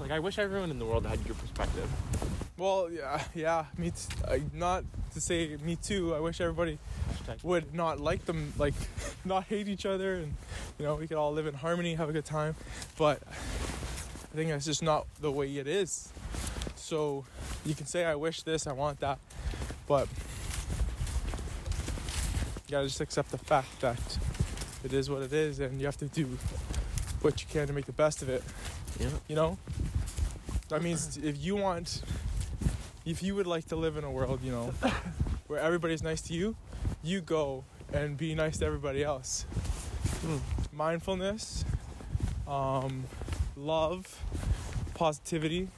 Like, 0.00 0.10
I 0.10 0.18
wish 0.20 0.38
everyone 0.38 0.70
in 0.70 0.78
the 0.78 0.86
world 0.86 1.06
had 1.06 1.24
your 1.26 1.34
perspective. 1.34 1.88
Well, 2.56 2.88
yeah, 2.90 3.22
yeah. 3.34 3.64
Me, 3.76 3.90
t- 3.90 4.14
I, 4.28 4.42
not 4.52 4.84
to 5.14 5.20
say 5.20 5.56
me 5.62 5.76
too. 5.76 6.14
I 6.14 6.20
wish 6.20 6.40
everybody 6.40 6.78
would 7.42 7.74
not 7.74 8.00
like 8.00 8.26
them, 8.26 8.52
like 8.58 8.74
not 9.24 9.44
hate 9.44 9.68
each 9.68 9.86
other, 9.86 10.16
and 10.16 10.34
you 10.78 10.84
know 10.84 10.94
we 10.94 11.06
could 11.06 11.16
all 11.16 11.32
live 11.32 11.46
in 11.46 11.54
harmony, 11.54 11.94
have 11.94 12.08
a 12.08 12.12
good 12.12 12.24
time. 12.24 12.54
But 12.96 13.20
I 13.26 14.36
think 14.36 14.50
that's 14.50 14.64
just 14.64 14.82
not 14.82 15.06
the 15.20 15.30
way 15.30 15.56
it 15.56 15.66
is. 15.66 16.12
So 16.76 17.24
you 17.64 17.74
can 17.74 17.86
say 17.86 18.04
I 18.04 18.14
wish 18.14 18.42
this, 18.42 18.66
I 18.66 18.72
want 18.72 19.00
that, 19.00 19.18
but 19.86 20.08
you 22.66 22.72
gotta 22.72 22.86
just 22.86 23.00
accept 23.00 23.30
the 23.30 23.38
fact 23.38 23.80
that 23.80 24.18
it 24.84 24.92
is 24.92 25.08
what 25.08 25.22
it 25.22 25.32
is, 25.32 25.60
and 25.60 25.80
you 25.80 25.86
have 25.86 25.96
to 25.98 26.06
do 26.06 26.38
what 27.20 27.40
you 27.40 27.48
can 27.50 27.66
to 27.66 27.72
make 27.72 27.86
the 27.86 27.92
best 27.92 28.22
of 28.22 28.28
it. 28.28 28.44
Yeah. 29.00 29.08
You 29.28 29.34
know, 29.34 29.58
that 30.68 30.82
means 30.82 31.16
if 31.16 31.42
you 31.42 31.56
want, 31.56 32.02
if 33.04 33.22
you 33.22 33.34
would 33.34 33.46
like 33.46 33.66
to 33.66 33.76
live 33.76 33.96
in 33.96 34.04
a 34.04 34.10
world, 34.10 34.40
you 34.42 34.50
know, 34.50 34.66
where 35.46 35.60
everybody's 35.60 36.02
nice 36.02 36.20
to 36.22 36.34
you, 36.34 36.56
you 37.02 37.20
go 37.20 37.64
and 37.92 38.16
be 38.16 38.34
nice 38.34 38.58
to 38.58 38.66
everybody 38.66 39.02
else. 39.02 39.42
Hmm. 40.22 40.38
Mindfulness, 40.72 41.64
um, 42.48 43.04
love, 43.56 44.20
positivity. 44.94 45.68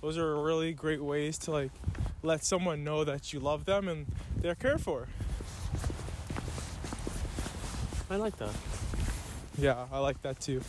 Those 0.00 0.18
are 0.18 0.40
really 0.40 0.72
great 0.72 1.02
ways 1.02 1.38
to 1.38 1.50
like 1.50 1.70
let 2.22 2.44
someone 2.44 2.84
know 2.84 3.04
that 3.04 3.32
you 3.32 3.40
love 3.40 3.64
them 3.64 3.88
and 3.88 4.06
they're 4.36 4.54
cared 4.54 4.80
for. 4.80 5.08
I 8.08 8.16
like 8.16 8.36
that. 8.36 8.54
Yeah, 9.58 9.86
I 9.90 9.98
like 9.98 10.20
that 10.22 10.38
too. 10.38 10.60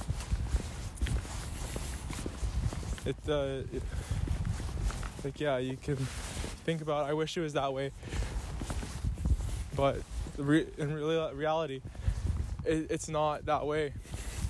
It, 3.06 3.16
uh, 3.28 3.64
it, 3.72 3.84
like, 5.28 5.42
yeah, 5.42 5.58
you 5.58 5.76
can 5.76 5.98
think 5.98 6.82
about. 6.82 7.10
I 7.10 7.14
wish 7.14 7.36
it 7.36 7.42
was 7.42 7.52
that 7.54 7.74
way, 7.74 7.92
but 9.76 9.98
re- 10.38 10.66
in 10.78 10.94
real- 10.94 11.34
reality, 11.34 11.82
it, 12.64 12.88
it's 12.90 13.10
not 13.10 13.46
that 13.48 13.66
way. 13.66 13.92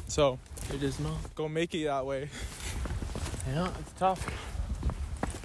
So 0.08 0.38
It 0.72 0.84
is 0.84 1.00
not. 1.00 1.18
go 1.34 1.50
make 1.50 1.74
it 1.74 1.86
that 1.86 2.06
way. 2.06 2.30
Yeah, 3.48 3.70
it's 3.80 3.92
tough. 3.98 4.22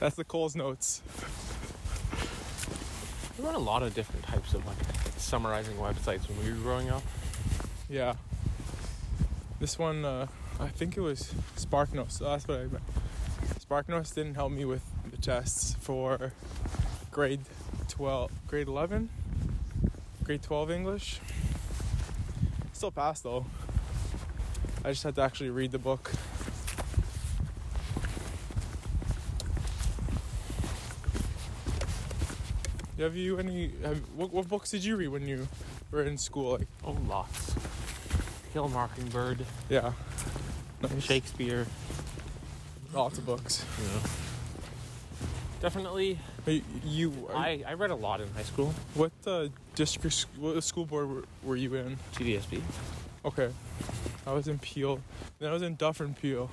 That's 0.00 0.16
the 0.16 0.24
Coles 0.24 0.54
notes. 0.54 1.00
We 3.38 3.44
run 3.46 3.54
a 3.54 3.58
lot 3.58 3.82
of 3.82 3.94
different 3.94 4.26
types 4.26 4.52
of 4.52 4.66
like 4.66 4.76
summarizing 5.16 5.76
websites 5.78 6.28
when 6.28 6.44
we 6.44 6.50
were 6.52 6.58
growing 6.58 6.90
up. 6.90 7.02
Yeah. 7.88 8.14
This 9.60 9.78
one, 9.78 10.04
uh, 10.04 10.26
I 10.60 10.68
think 10.68 10.98
it 10.98 11.00
was 11.00 11.32
SparkNotes. 11.56 12.12
So 12.18 12.24
that's 12.24 12.46
what 12.46 12.58
I 12.58 12.64
meant. 12.64 12.82
SparkNotes 13.66 14.14
didn't 14.14 14.34
help 14.34 14.52
me 14.52 14.64
with 14.66 14.82
tests 15.22 15.76
for 15.80 16.32
grade 17.12 17.40
12, 17.88 18.30
grade 18.48 18.66
11, 18.66 19.08
grade 20.24 20.42
12 20.42 20.70
English. 20.70 21.20
Still 22.72 22.90
passed 22.90 23.22
though. 23.22 23.46
I 24.84 24.90
just 24.90 25.04
had 25.04 25.14
to 25.14 25.22
actually 25.22 25.50
read 25.50 25.70
the 25.70 25.78
book. 25.78 26.10
Have 32.98 33.16
you 33.16 33.38
any? 33.38 33.72
Have, 33.82 33.98
what, 34.14 34.32
what 34.32 34.48
books 34.48 34.70
did 34.70 34.84
you 34.84 34.96
read 34.96 35.08
when 35.08 35.26
you 35.26 35.48
were 35.90 36.02
in 36.02 36.18
school? 36.18 36.52
Like, 36.58 36.68
Oh, 36.84 36.96
lots. 37.08 37.54
Kill 38.52 38.66
a 38.66 38.68
Mockingbird, 38.68 39.46
yeah, 39.70 39.92
nice. 40.82 41.02
Shakespeare. 41.02 41.66
lots 42.92 43.16
of 43.16 43.24
books. 43.24 43.64
You 43.78 43.86
know. 43.86 44.00
Definitely, 45.62 46.18
You, 46.44 46.60
you 46.84 47.28
I, 47.32 47.62
I 47.66 47.74
read 47.74 47.90
a 47.92 47.94
lot 47.94 48.20
in 48.20 48.28
high 48.34 48.42
school. 48.42 48.74
what 48.94 49.12
uh, 49.26 49.46
district, 49.76 50.26
what 50.36 50.62
school 50.64 50.84
board 50.84 51.08
were, 51.08 51.22
were 51.44 51.54
you 51.56 51.72
in? 51.76 51.96
GDSB. 52.14 52.60
Okay, 53.24 53.48
I 54.26 54.32
was 54.32 54.48
in 54.48 54.58
Peel. 54.58 55.00
Then 55.38 55.50
I 55.50 55.52
was 55.52 55.62
in 55.62 55.76
Dufferin 55.76 56.14
Peel, 56.14 56.50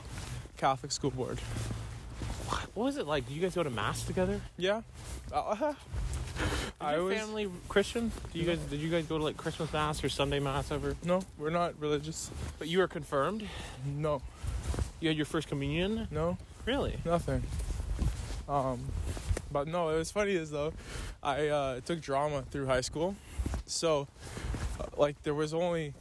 Catholic 0.58 0.92
school 0.92 1.10
board. 1.10 1.40
What 2.76 2.84
was 2.86 2.98
it 2.98 3.08
like? 3.08 3.28
Did 3.28 3.34
you 3.34 3.42
guys 3.42 3.56
go 3.56 3.64
to 3.64 3.72
mass 3.72 4.04
together? 4.04 4.40
Yeah, 4.58 4.82
uh, 5.34 5.56
Is 5.74 6.46
I 6.80 6.94
your 6.96 7.04
was 7.06 7.18
family 7.18 7.50
Christian? 7.68 8.12
Do 8.32 8.38
you 8.40 8.46
guys 8.46 8.60
did 8.60 8.80
you 8.80 8.90
guys 8.92 9.06
go 9.08 9.18
to 9.18 9.24
like 9.24 9.38
Christmas 9.38 9.74
mass 9.74 10.04
or 10.04 10.10
Sunday 10.10 10.40
mass 10.40 10.72
ever? 10.72 10.96
no, 11.04 11.22
we're 11.40 11.50
not 11.50 11.74
religious. 11.80 12.30
But 12.60 12.68
you 12.68 12.78
were 12.78 12.88
confirmed. 12.88 13.48
No, 13.86 14.22
You 15.00 15.08
had 15.08 15.18
your 15.18 15.26
first 15.26 15.48
communion. 15.48 16.08
no, 16.12 16.38
Really? 16.66 16.98
nothing. 17.06 17.42
Um, 18.50 18.80
but 19.52 19.68
no, 19.68 19.90
it 19.90 19.98
was 19.98 20.12
funny 20.12 20.36
as 20.36 20.50
though, 20.50 20.74
I 21.22 21.48
uh, 21.48 21.80
took 21.82 22.02
drama 22.02 22.44
through 22.50 22.66
high 22.66 22.82
school, 22.82 23.16
so 23.68 24.08
uh, 24.80 24.86
like 24.98 25.22
there 25.22 25.36
was 25.36 25.54
only 25.54 25.94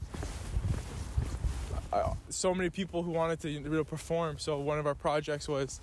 uh, 1.92 2.14
so 2.30 2.54
many 2.54 2.70
people 2.70 3.02
who 3.02 3.10
wanted 3.10 3.40
to 3.40 3.50
you 3.50 3.60
know, 3.60 3.84
perform. 3.84 4.38
So 4.38 4.58
one 4.60 4.78
of 4.78 4.86
our 4.86 4.94
projects 4.94 5.46
was 5.46 5.80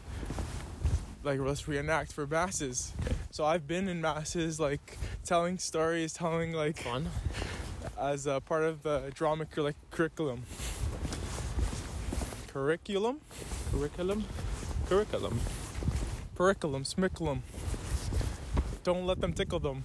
like 1.23 1.39
let's 1.39 1.67
reenact 1.67 2.13
for 2.13 2.25
masses. 2.25 2.93
So 3.31 3.45
I've 3.45 3.67
been 3.67 3.87
in 3.87 4.01
masses, 4.01 4.59
like 4.59 4.97
telling 5.23 5.57
stories, 5.57 6.13
telling 6.13 6.53
like 6.53 6.77
Fun. 6.77 7.09
as 7.99 8.27
a 8.27 8.39
part 8.39 8.63
of 8.63 8.83
the 8.83 9.11
drama 9.13 9.45
cur- 9.45 9.63
like, 9.63 9.75
curriculum. 9.91 10.43
Curriculum, 12.47 13.19
Curriculum. 13.71 14.23
Curriculum. 14.87 15.39
Curriculum, 16.35 16.83
smiculum. 16.83 17.39
Don't 18.83 19.07
let 19.07 19.21
them 19.21 19.33
tickle 19.33 19.59
them. 19.59 19.83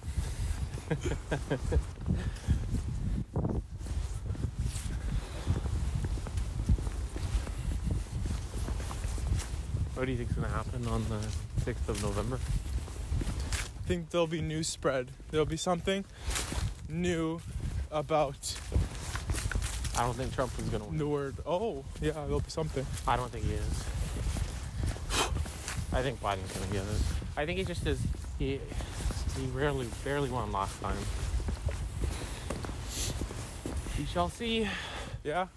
What 9.95 10.05
do 10.05 10.11
you 10.11 10.17
think's 10.17 10.33
gonna 10.33 10.49
happen 10.49 10.87
on 10.87 11.05
the 11.09 11.19
sixth 11.63 11.87
of 11.87 12.01
November? 12.01 12.39
I 12.39 13.87
think 13.87 14.09
there'll 14.09 14.25
be 14.27 14.41
news 14.41 14.67
spread. 14.67 15.11
There'll 15.29 15.45
be 15.45 15.57
something 15.57 16.05
new 16.89 17.41
about 17.91 18.57
I 19.97 20.03
don't 20.03 20.15
think 20.15 20.33
Trump 20.33 20.57
is 20.57 20.69
gonna 20.69 20.85
win. 20.85 20.97
the 20.97 21.07
word. 21.07 21.35
Oh, 21.45 21.83
yeah, 22.01 22.13
there'll 22.13 22.39
be 22.39 22.49
something. 22.49 22.85
I 23.07 23.15
don't 23.15 23.31
think 23.31 23.45
he 23.45 23.53
is. 23.53 24.00
I 25.93 26.01
think 26.01 26.21
Biden's 26.21 26.51
gonna 26.53 26.71
get 26.71 26.83
it. 26.83 27.01
I 27.35 27.45
think 27.45 27.57
he 27.57 27.65
just 27.65 27.85
is. 27.85 27.99
He 28.39 28.59
he 29.37 29.45
rarely 29.47 29.87
barely 30.03 30.29
won 30.29 30.51
last 30.51 30.79
time. 30.81 30.97
We 33.97 34.05
shall 34.05 34.29
see. 34.29 34.67
Yeah. 35.23 35.47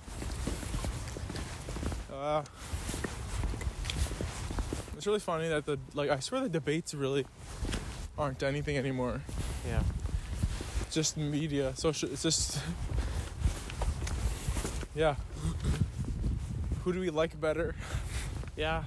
Uh, 2.13 2.43
it's 4.97 5.07
really 5.07 5.21
funny 5.21 5.49
that 5.49 5.67
the 5.67 5.79
like 5.95 6.11
I 6.11 6.19
swear 6.21 6.43
the 6.43 6.49
debates 6.49 6.95
really 6.95 7.27
aren't 8.19 8.43
anything 8.43 8.77
anymore. 8.77 9.23
Yeah. 9.67 9.83
It's 10.83 10.95
just 10.95 11.17
media, 11.17 11.75
social. 11.77 12.11
It's 12.11 12.23
just 12.23 12.61
yeah. 14.95 15.17
Who 16.85 16.93
do 16.93 17.01
we 17.01 17.11
like 17.11 17.41
better? 17.41 17.75
Yeah. 18.57 18.83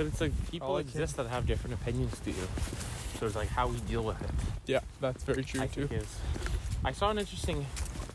But 0.00 0.06
it's 0.06 0.20
like 0.22 0.50
people 0.50 0.78
exist 0.78 1.18
that 1.18 1.26
have 1.26 1.46
different 1.46 1.74
opinions 1.74 2.18
to 2.20 2.30
you. 2.30 2.48
So 3.18 3.26
it's 3.26 3.36
like 3.36 3.48
how 3.48 3.68
we 3.68 3.76
deal 3.80 4.02
with 4.02 4.18
it. 4.22 4.30
Yeah, 4.64 4.80
that's 4.98 5.22
very 5.24 5.44
true 5.44 5.60
I 5.60 5.66
too. 5.66 5.90
I 6.82 6.92
saw 6.92 7.10
an 7.10 7.18
interesting 7.18 7.66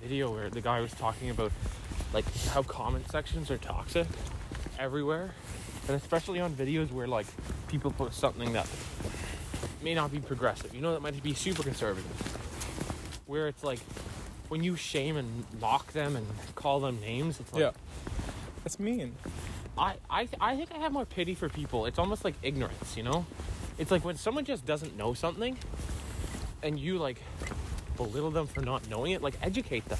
video 0.02 0.32
where 0.34 0.50
the 0.50 0.62
guy 0.62 0.82
was 0.82 0.92
talking 0.94 1.30
about 1.30 1.52
like 2.12 2.26
how 2.48 2.64
comment 2.64 3.08
sections 3.12 3.52
are 3.52 3.60
toxic 3.60 4.08
everywhere, 4.80 5.36
and 5.88 5.96
especially 5.96 6.40
on 6.40 6.56
videos 6.56 6.92
where 6.92 7.06
like 7.06 7.28
people 7.68 7.92
post 7.92 8.20
something 8.20 8.54
that 8.54 8.68
may 9.84 9.94
not 9.94 10.12
be 10.12 10.18
progressive. 10.18 10.74
You 10.74 10.82
know, 10.82 10.92
that 10.92 11.04
might 11.04 11.22
be 11.22 11.36
super 11.36 11.62
conservative. 11.62 12.10
Where 13.28 13.48
it's 13.48 13.64
like 13.64 13.82
when 14.50 14.64
you 14.64 14.76
shame 14.76 15.18
and 15.18 15.46
mock 15.62 15.94
them 15.94 16.16
and 16.16 16.26
call 16.56 16.80
them 16.80 17.00
names, 17.00 17.40
it's 17.40 17.54
like 17.54 17.62
Yeah, 17.62 17.72
that's 18.64 18.80
mean. 18.80 19.14
I, 19.78 19.96
I, 20.10 20.28
I 20.40 20.56
think 20.56 20.72
I 20.74 20.78
have 20.80 20.92
more 20.92 21.06
pity 21.06 21.36
for 21.36 21.50
people. 21.50 21.86
It's 21.86 22.00
almost 22.00 22.24
like 22.24 22.36
ignorance, 22.42 22.96
you 22.96 23.04
know? 23.04 23.26
It's 23.78 23.92
like 23.92 24.06
when 24.06 24.16
someone 24.16 24.46
just 24.46 24.66
doesn't 24.66 24.96
know 24.98 25.14
something 25.14 25.58
and 26.64 26.80
you 26.80 26.98
like 26.98 27.22
belittle 27.98 28.32
them 28.32 28.48
for 28.48 28.62
not 28.62 28.90
knowing 28.90 29.12
it, 29.12 29.22
like 29.22 29.36
educate 29.42 29.86
them. 29.90 30.00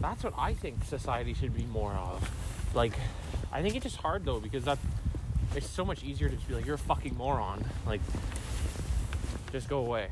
That's 0.00 0.24
what 0.24 0.34
I 0.38 0.54
think 0.54 0.84
society 0.84 1.34
should 1.34 1.54
be 1.54 1.64
more 1.64 1.92
of. 1.92 2.30
Like, 2.74 2.92
I 3.52 3.62
think 3.62 3.76
it's 3.76 3.84
just 3.84 3.96
hard 3.96 4.24
though 4.24 4.40
because 4.40 4.64
that 4.64 4.78
it's 5.54 5.68
so 5.68 5.84
much 5.84 6.02
easier 6.04 6.28
to 6.28 6.34
just 6.34 6.48
be 6.48 6.54
like, 6.54 6.66
you're 6.66 6.74
a 6.74 6.78
fucking 6.78 7.16
moron. 7.16 7.64
Like, 7.86 8.00
just 9.52 9.68
go 9.68 9.78
away. 9.78 10.08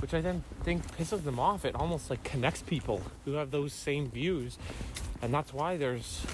Which 0.00 0.12
I 0.12 0.20
then 0.20 0.44
think 0.62 0.96
pisses 0.96 1.24
them 1.24 1.38
off. 1.38 1.64
It 1.64 1.74
almost 1.74 2.10
like 2.10 2.22
connects 2.22 2.62
people 2.62 3.02
who 3.24 3.32
have 3.32 3.50
those 3.50 3.72
same 3.72 4.10
views. 4.10 4.58
And 5.22 5.32
that's 5.32 5.52
why 5.52 5.76
there's 5.76 6.24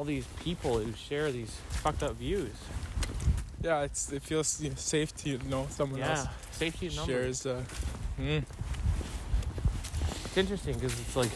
all 0.00 0.04
these 0.06 0.24
people 0.42 0.78
who 0.78 0.94
share 0.94 1.30
these 1.30 1.54
fucked 1.68 2.02
up 2.02 2.16
views. 2.16 2.54
Yeah, 3.62 3.82
it's 3.82 4.10
it 4.10 4.22
feels 4.22 4.58
you 4.58 4.70
know, 4.70 4.74
safe 4.76 5.14
to 5.16 5.36
know 5.46 5.66
someone 5.68 6.00
yeah, 6.00 6.20
else 6.20 6.26
safety 6.52 6.86
in 6.86 6.96
numbers. 6.96 7.42
shares. 7.42 7.44
Uh, 7.44 7.62
mm, 8.18 8.42
It's 10.24 10.38
interesting 10.38 10.72
because 10.76 10.98
it's 10.98 11.14
like 11.14 11.28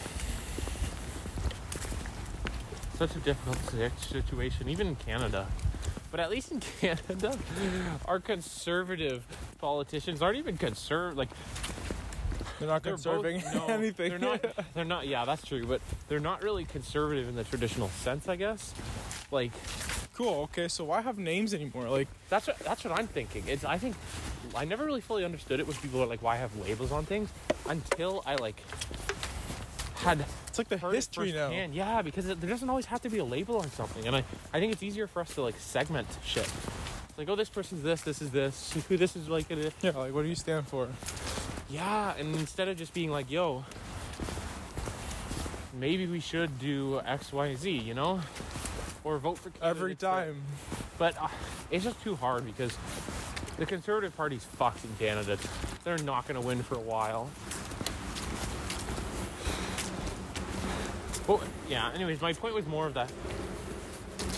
such 2.97 3.15
a 3.15 3.19
difficult 3.19 3.59
situation, 3.99 4.67
even 4.67 4.87
in 4.87 4.95
Canada. 4.95 5.45
But 6.09 6.19
at 6.19 6.31
least 6.31 6.51
in 6.51 6.59
Canada, 6.81 7.37
our 8.05 8.19
conservative 8.19 9.27
politicians 9.59 10.23
aren't 10.23 10.39
even 10.39 10.57
conservative. 10.57 11.19
Like 11.19 11.29
they're 12.59 12.67
not 12.67 12.83
they're 12.83 12.93
conserving 12.93 13.41
both, 13.41 13.55
no, 13.55 13.65
anything. 13.73 14.09
They're 14.09 14.19
not. 14.19 14.45
They're 14.73 14.85
not. 14.85 15.07
Yeah, 15.07 15.25
that's 15.25 15.43
true. 15.43 15.65
But 15.65 15.81
they're 16.07 16.19
not 16.19 16.43
really 16.43 16.65
conservative 16.65 17.27
in 17.27 17.35
the 17.35 17.43
traditional 17.43 17.89
sense, 17.89 18.27
I 18.27 18.35
guess. 18.35 18.73
Like 19.31 19.51
cool. 20.15 20.43
Okay, 20.43 20.67
so 20.67 20.85
why 20.85 21.01
have 21.01 21.17
names 21.17 21.53
anymore? 21.53 21.89
Like, 21.89 22.07
That's 22.29 22.47
what 22.47 22.57
that's 22.59 22.83
what 22.83 22.97
I'm 22.97 23.07
thinking. 23.07 23.43
It's 23.47 23.63
I 23.63 23.77
think 23.77 23.95
I 24.55 24.65
never 24.65 24.85
really 24.85 25.01
fully 25.01 25.25
understood 25.25 25.59
it 25.59 25.67
when 25.67 25.75
people 25.77 26.01
are 26.01 26.07
like, 26.07 26.21
"Why 26.21 26.37
have 26.37 26.55
labels 26.57 26.91
on 26.91 27.05
things?" 27.05 27.29
Until 27.67 28.23
I 28.25 28.35
like 28.35 28.61
had 29.97 30.25
it's 30.47 30.57
like 30.57 30.69
the 30.69 30.77
history 30.77 31.31
now. 31.33 31.49
Yeah, 31.49 32.01
because 32.01 32.27
it, 32.27 32.39
there 32.39 32.49
doesn't 32.49 32.69
always 32.69 32.85
have 32.85 33.01
to 33.01 33.09
be 33.09 33.17
a 33.17 33.25
label 33.25 33.57
on 33.57 33.69
something, 33.71 34.07
and 34.07 34.15
I 34.15 34.23
I 34.53 34.59
think 34.59 34.71
it's 34.71 34.83
easier 34.83 35.07
for 35.07 35.21
us 35.21 35.33
to 35.35 35.41
like 35.41 35.59
segment 35.59 36.07
shit. 36.23 36.49
It's 37.09 37.17
like, 37.17 37.29
oh, 37.29 37.35
this 37.35 37.49
person's 37.49 37.83
this, 37.83 38.01
this 38.01 38.21
is 38.21 38.31
this, 38.31 38.73
who 38.89 38.97
this 38.97 39.15
is 39.15 39.29
like 39.29 39.51
it. 39.51 39.73
Yeah, 39.81 39.91
like 39.91 40.13
what 40.13 40.23
do 40.23 40.29
you 40.29 40.35
stand 40.35 40.67
for? 40.67 40.87
Yeah, 41.69 42.13
and 42.17 42.35
instead 42.35 42.67
of 42.67 42.77
just 42.77 42.93
being 42.93 43.09
like, 43.11 43.31
yo, 43.31 43.65
maybe 45.73 46.05
we 46.05 46.19
should 46.19 46.59
do 46.59 47.01
X, 47.05 47.33
Y, 47.33 47.55
Z, 47.55 47.71
you 47.71 47.93
know, 47.93 48.21
or 49.03 49.17
vote 49.17 49.37
for 49.37 49.51
Every 49.61 49.95
time. 49.95 50.41
But 50.97 51.21
uh, 51.21 51.27
it's 51.71 51.83
just 51.83 52.01
too 52.01 52.15
hard 52.15 52.45
because 52.45 52.77
the 53.57 53.65
Conservative 53.65 54.15
Party's 54.15 54.43
fucked 54.43 54.83
in 54.85 54.91
Canada. 54.99 55.37
They're 55.83 55.97
not 55.97 56.27
going 56.27 56.39
to 56.39 56.45
win 56.45 56.61
for 56.63 56.75
a 56.75 56.79
while. 56.79 57.29
Well, 61.27 61.41
yeah. 61.67 61.91
Anyways, 61.93 62.21
my 62.21 62.33
point 62.33 62.53
was 62.53 62.67
more 62.67 62.85
of 62.85 62.93
that. 62.93 63.11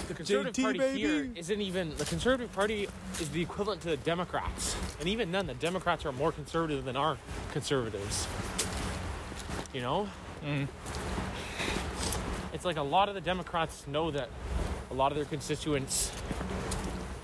The 0.07 0.13
Conservative 0.13 0.53
JT, 0.53 0.63
Party 0.63 0.79
baby. 0.79 0.99
here 0.99 1.29
isn't 1.35 1.61
even 1.61 1.95
the 1.97 2.05
Conservative 2.05 2.51
Party 2.53 2.87
is 3.19 3.29
the 3.29 3.41
equivalent 3.41 3.81
to 3.81 3.89
the 3.89 3.97
Democrats, 3.97 4.75
and 4.99 5.09
even 5.09 5.31
then, 5.31 5.47
the 5.47 5.53
Democrats 5.53 6.05
are 6.05 6.11
more 6.13 6.31
conservative 6.31 6.85
than 6.85 6.95
our 6.95 7.17
conservatives. 7.51 8.27
You 9.73 9.81
know, 9.81 10.09
Mm. 10.45 10.67
it's 12.53 12.63
like 12.63 12.77
a 12.77 12.81
lot 12.83 13.09
of 13.09 13.15
the 13.15 13.21
Democrats 13.21 13.85
know 13.87 14.11
that 14.11 14.29
a 14.91 14.93
lot 14.93 15.11
of 15.11 15.17
their 15.17 15.25
constituents 15.25 16.11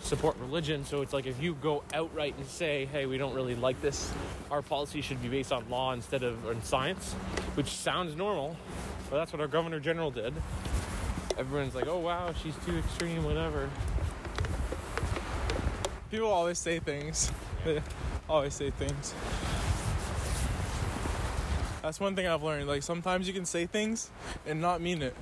support 0.01 0.35
religion. 0.39 0.83
So 0.83 1.01
it's 1.01 1.13
like 1.13 1.25
if 1.25 1.41
you 1.41 1.53
go 1.55 1.83
outright 1.93 2.35
and 2.37 2.45
say, 2.45 2.85
hey, 2.91 3.05
we 3.05 3.17
don't 3.17 3.33
really 3.33 3.55
like 3.55 3.81
this, 3.81 4.11
our 4.51 4.61
policy 4.61 5.01
should 5.01 5.21
be 5.21 5.29
based 5.29 5.51
on 5.53 5.69
law 5.69 5.93
instead 5.93 6.23
of 6.23 6.45
on 6.45 6.61
science, 6.63 7.13
which 7.55 7.67
sounds 7.67 8.15
normal, 8.15 8.57
but 9.09 9.17
that's 9.17 9.31
what 9.31 9.39
our 9.39 9.47
governor 9.47 9.79
general 9.79 10.11
did. 10.11 10.33
Everyone's 11.37 11.75
like, 11.75 11.87
oh 11.87 11.97
wow, 11.99 12.33
she's 12.41 12.55
too 12.65 12.77
extreme, 12.77 13.23
whatever. 13.23 13.69
People 16.11 16.27
always 16.29 16.59
say 16.59 16.79
things. 16.79 17.31
They 17.65 17.81
always 18.29 18.53
say 18.53 18.69
things. 18.69 19.13
That's 21.81 21.99
one 21.99 22.15
thing 22.15 22.27
I've 22.27 22.43
learned. 22.43 22.67
Like 22.67 22.83
sometimes 22.83 23.27
you 23.27 23.33
can 23.33 23.45
say 23.45 23.65
things 23.65 24.09
and 24.45 24.61
not 24.61 24.79
mean 24.79 25.01
it. 25.01 25.15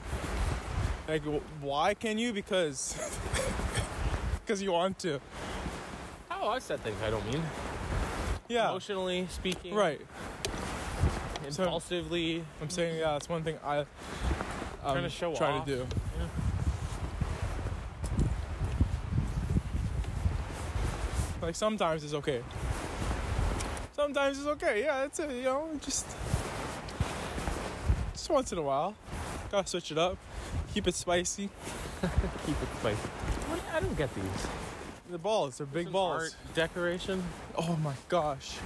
Like 1.08 1.24
why 1.62 1.94
can 1.94 2.18
you? 2.18 2.34
Because 2.34 2.96
because 4.46 4.62
you 4.62 4.72
want 4.74 5.00
to. 5.00 5.20
Oh, 6.30 6.50
I 6.50 6.60
said 6.60 6.82
things 6.82 6.98
I 7.06 7.10
don't 7.10 7.26
mean. 7.32 7.42
Yeah. 8.50 8.70
Emotionally 8.70 9.28
speaking, 9.30 9.74
Right. 9.74 10.02
So- 11.50 11.64
impulsively. 11.64 12.44
I'm 12.62 12.70
saying 12.70 13.00
yeah. 13.00 13.14
That's 13.14 13.30
one 13.30 13.44
thing 13.44 13.58
I. 13.66 13.86
I'm 14.84 14.94
Trying 14.94 15.04
to 15.04 15.10
show 15.10 15.36
trying 15.36 15.60
off. 15.60 15.66
to 15.66 15.76
do. 15.76 15.88
Yeah. 16.20 16.26
Like 21.42 21.56
sometimes 21.56 22.04
it's 22.04 22.14
okay. 22.14 22.42
Sometimes 23.94 24.38
it's 24.40 24.48
okay. 24.48 24.84
Yeah, 24.84 25.02
that's 25.02 25.20
it. 25.20 25.32
You 25.32 25.44
know, 25.44 25.70
just 25.82 26.06
just 28.14 28.30
once 28.30 28.52
in 28.52 28.58
a 28.58 28.62
while, 28.62 28.96
gotta 29.52 29.68
switch 29.68 29.92
it 29.92 29.98
up, 29.98 30.18
keep 30.74 30.88
it 30.88 30.96
spicy. 30.96 31.50
Keep 32.48 32.56
it 32.64 32.68
spicy. 32.80 32.98
What, 32.98 33.60
I 33.76 33.80
don't 33.80 33.96
get 33.96 34.10
these. 34.16 34.48
The 35.12 35.20
balls, 35.20 35.60
they're 35.60 35.68
big 35.68 35.86
Some 35.86 35.94
balls. 35.94 36.22
Art, 36.24 36.36
decoration. 36.56 37.24
Oh 37.56 37.76
my 37.84 37.94
gosh. 38.10 38.58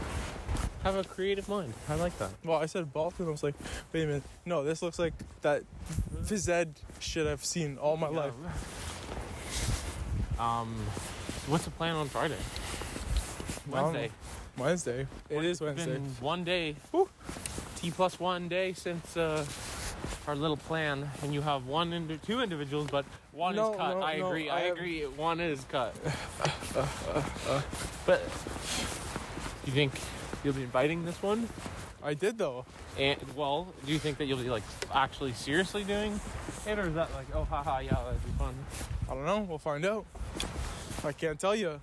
Have 0.86 0.98
a 0.98 1.04
creative 1.04 1.50
mind. 1.50 1.74
I 1.90 1.96
like 1.96 2.16
that. 2.20 2.30
Well, 2.44 2.60
I 2.60 2.68
said 2.68 2.94
ball 2.94 3.12
and 3.18 3.28
I 3.28 3.32
was 3.32 3.42
like, 3.42 3.56
wait 3.92 4.04
a 4.04 4.06
minute. 4.06 4.24
No, 4.46 4.64
this 4.64 4.84
looks 4.84 5.00
like 5.00 5.14
that 5.42 5.64
phys 6.26 6.48
ed 6.48 6.76
shit 7.00 7.26
I've 7.26 7.44
seen 7.44 7.80
all 7.80 7.98
my 7.98 8.08
life. 8.08 8.34
Um, 10.40 10.76
what's 11.48 11.66
the 11.66 11.72
plan 11.72 11.96
on 11.96 12.08
Friday? 12.08 12.38
Wednesday. 13.68 14.12
Wednesday. 14.60 15.08
It 15.28 15.44
is 15.44 15.54
It's 15.54 15.62
Wednesday. 15.62 15.94
Been 15.94 16.06
one 16.20 16.44
day. 16.44 16.76
Woo. 16.92 17.10
T 17.78 17.90
plus 17.90 18.20
one 18.20 18.48
day 18.48 18.74
since 18.74 19.18
uh, 19.18 19.44
our 20.28 20.36
little 20.36 20.58
plan, 20.58 21.10
and 21.24 21.34
you 21.34 21.42
have 21.42 21.66
one 21.66 21.94
indi- 21.94 22.20
two 22.20 22.42
individuals, 22.42 22.90
but 22.92 23.06
one 23.32 23.56
No, 23.56 23.72
is 23.72 23.78
cut. 23.78 23.98
no, 23.98 24.04
I 24.04 24.18
no, 24.20 24.28
agree. 24.28 24.50
I 24.52 24.58
I, 24.58 24.60
have- 24.66 24.78
agree. 24.78 25.02
One 25.08 25.40
is 25.40 25.64
cut. 25.72 25.96
but 28.06 28.22
you 29.66 29.74
think 29.74 29.94
you'll 30.46 30.54
be 30.54 30.62
inviting 30.64 31.04
this 31.04 31.22
one? 31.22 31.50
I 32.04 32.14
did 32.14 32.38
though. 32.38 32.66
And 33.00 33.20
well, 33.36 33.68
do 33.86 33.92
you 33.92 34.00
think 34.00 34.20
that 34.20 34.26
you'll 34.26 34.38
be 34.38 34.50
like 34.50 34.64
actually 34.94 35.34
seriously 35.34 35.84
doing 35.84 36.20
it, 36.68 36.80
or 36.80 36.88
is 36.88 36.94
that 36.94 37.12
like, 37.14 37.26
oh, 37.34 37.44
haha, 37.44 37.80
yeah, 37.80 37.90
that'd 37.96 38.24
be 38.24 38.32
fun? 38.38 38.54
I 39.10 39.16
don't 39.16 39.26
know. 39.26 39.40
We'll 39.42 39.58
find 39.58 39.86
out. 39.86 40.06
I 41.04 41.12
can't 41.12 41.40
tell 41.40 41.56
you. 41.56 41.82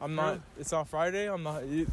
I'm 0.00 0.14
not. 0.14 0.40
It's 0.58 0.72
not 0.72 0.88
Friday. 0.88 1.28
I'm 1.30 1.42
not. 1.42 1.64
you- 1.66 1.86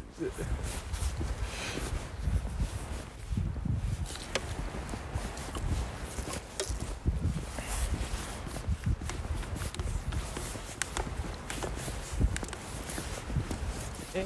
Hey, 14.12 14.24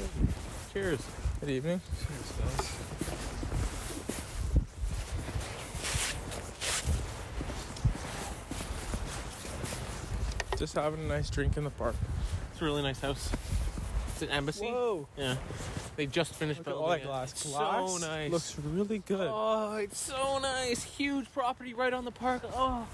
cheers. 0.72 1.00
Good 1.40 1.50
evening. 1.50 1.80
Guys. 2.38 2.76
Just 10.58 10.74
having 10.74 11.00
a 11.00 11.08
nice 11.08 11.30
drink 11.30 11.56
in 11.56 11.64
the 11.64 11.70
park. 11.70 11.94
It's 12.52 12.60
a 12.60 12.64
really 12.64 12.82
nice 12.82 13.00
house. 13.00 13.30
It's 14.12 14.22
an 14.22 14.28
embassy. 14.28 14.66
Whoa! 14.66 15.06
Yeah. 15.16 15.36
They 15.96 16.06
just 16.06 16.34
finished 16.34 16.60
Look 16.60 16.66
building 16.66 16.82
all 16.84 16.90
that 16.90 17.00
it. 17.00 17.04
glass. 17.06 17.32
It's 17.32 17.44
glass 17.46 17.92
so 18.00 18.06
nice. 18.06 18.30
Looks 18.30 18.56
really 18.58 18.98
good. 18.98 19.28
Oh, 19.30 19.74
it's 19.76 19.98
so 19.98 20.38
nice. 20.38 20.82
Huge 20.82 21.32
property 21.32 21.72
right 21.72 21.92
on 21.94 22.04
the 22.04 22.10
park. 22.10 22.42
Oh, 22.54 22.86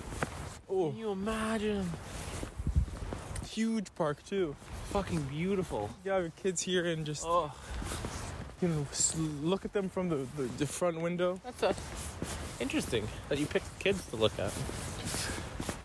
Oh, 0.68 0.90
can 0.90 0.98
you 0.98 1.10
imagine? 1.10 1.90
huge 3.50 3.86
park 3.94 4.22
too. 4.26 4.54
Fucking 4.90 5.22
beautiful. 5.22 5.88
You 6.04 6.10
have 6.10 6.22
your 6.22 6.32
kids 6.42 6.60
here 6.60 6.84
and 6.86 7.06
just 7.06 7.24
Oh, 7.26 7.50
you 8.60 8.68
know 8.68 8.86
look 9.42 9.64
at 9.64 9.72
them 9.72 9.88
from 9.88 10.08
the, 10.08 10.26
the, 10.36 10.44
the 10.58 10.66
front 10.66 11.00
window. 11.00 11.40
that's 11.44 11.62
a 11.62 11.74
interesting 12.60 13.06
that 13.28 13.38
you 13.38 13.46
picked 13.46 13.78
kids 13.78 14.04
to 14.06 14.16
look 14.16 14.38
at. 14.38 14.52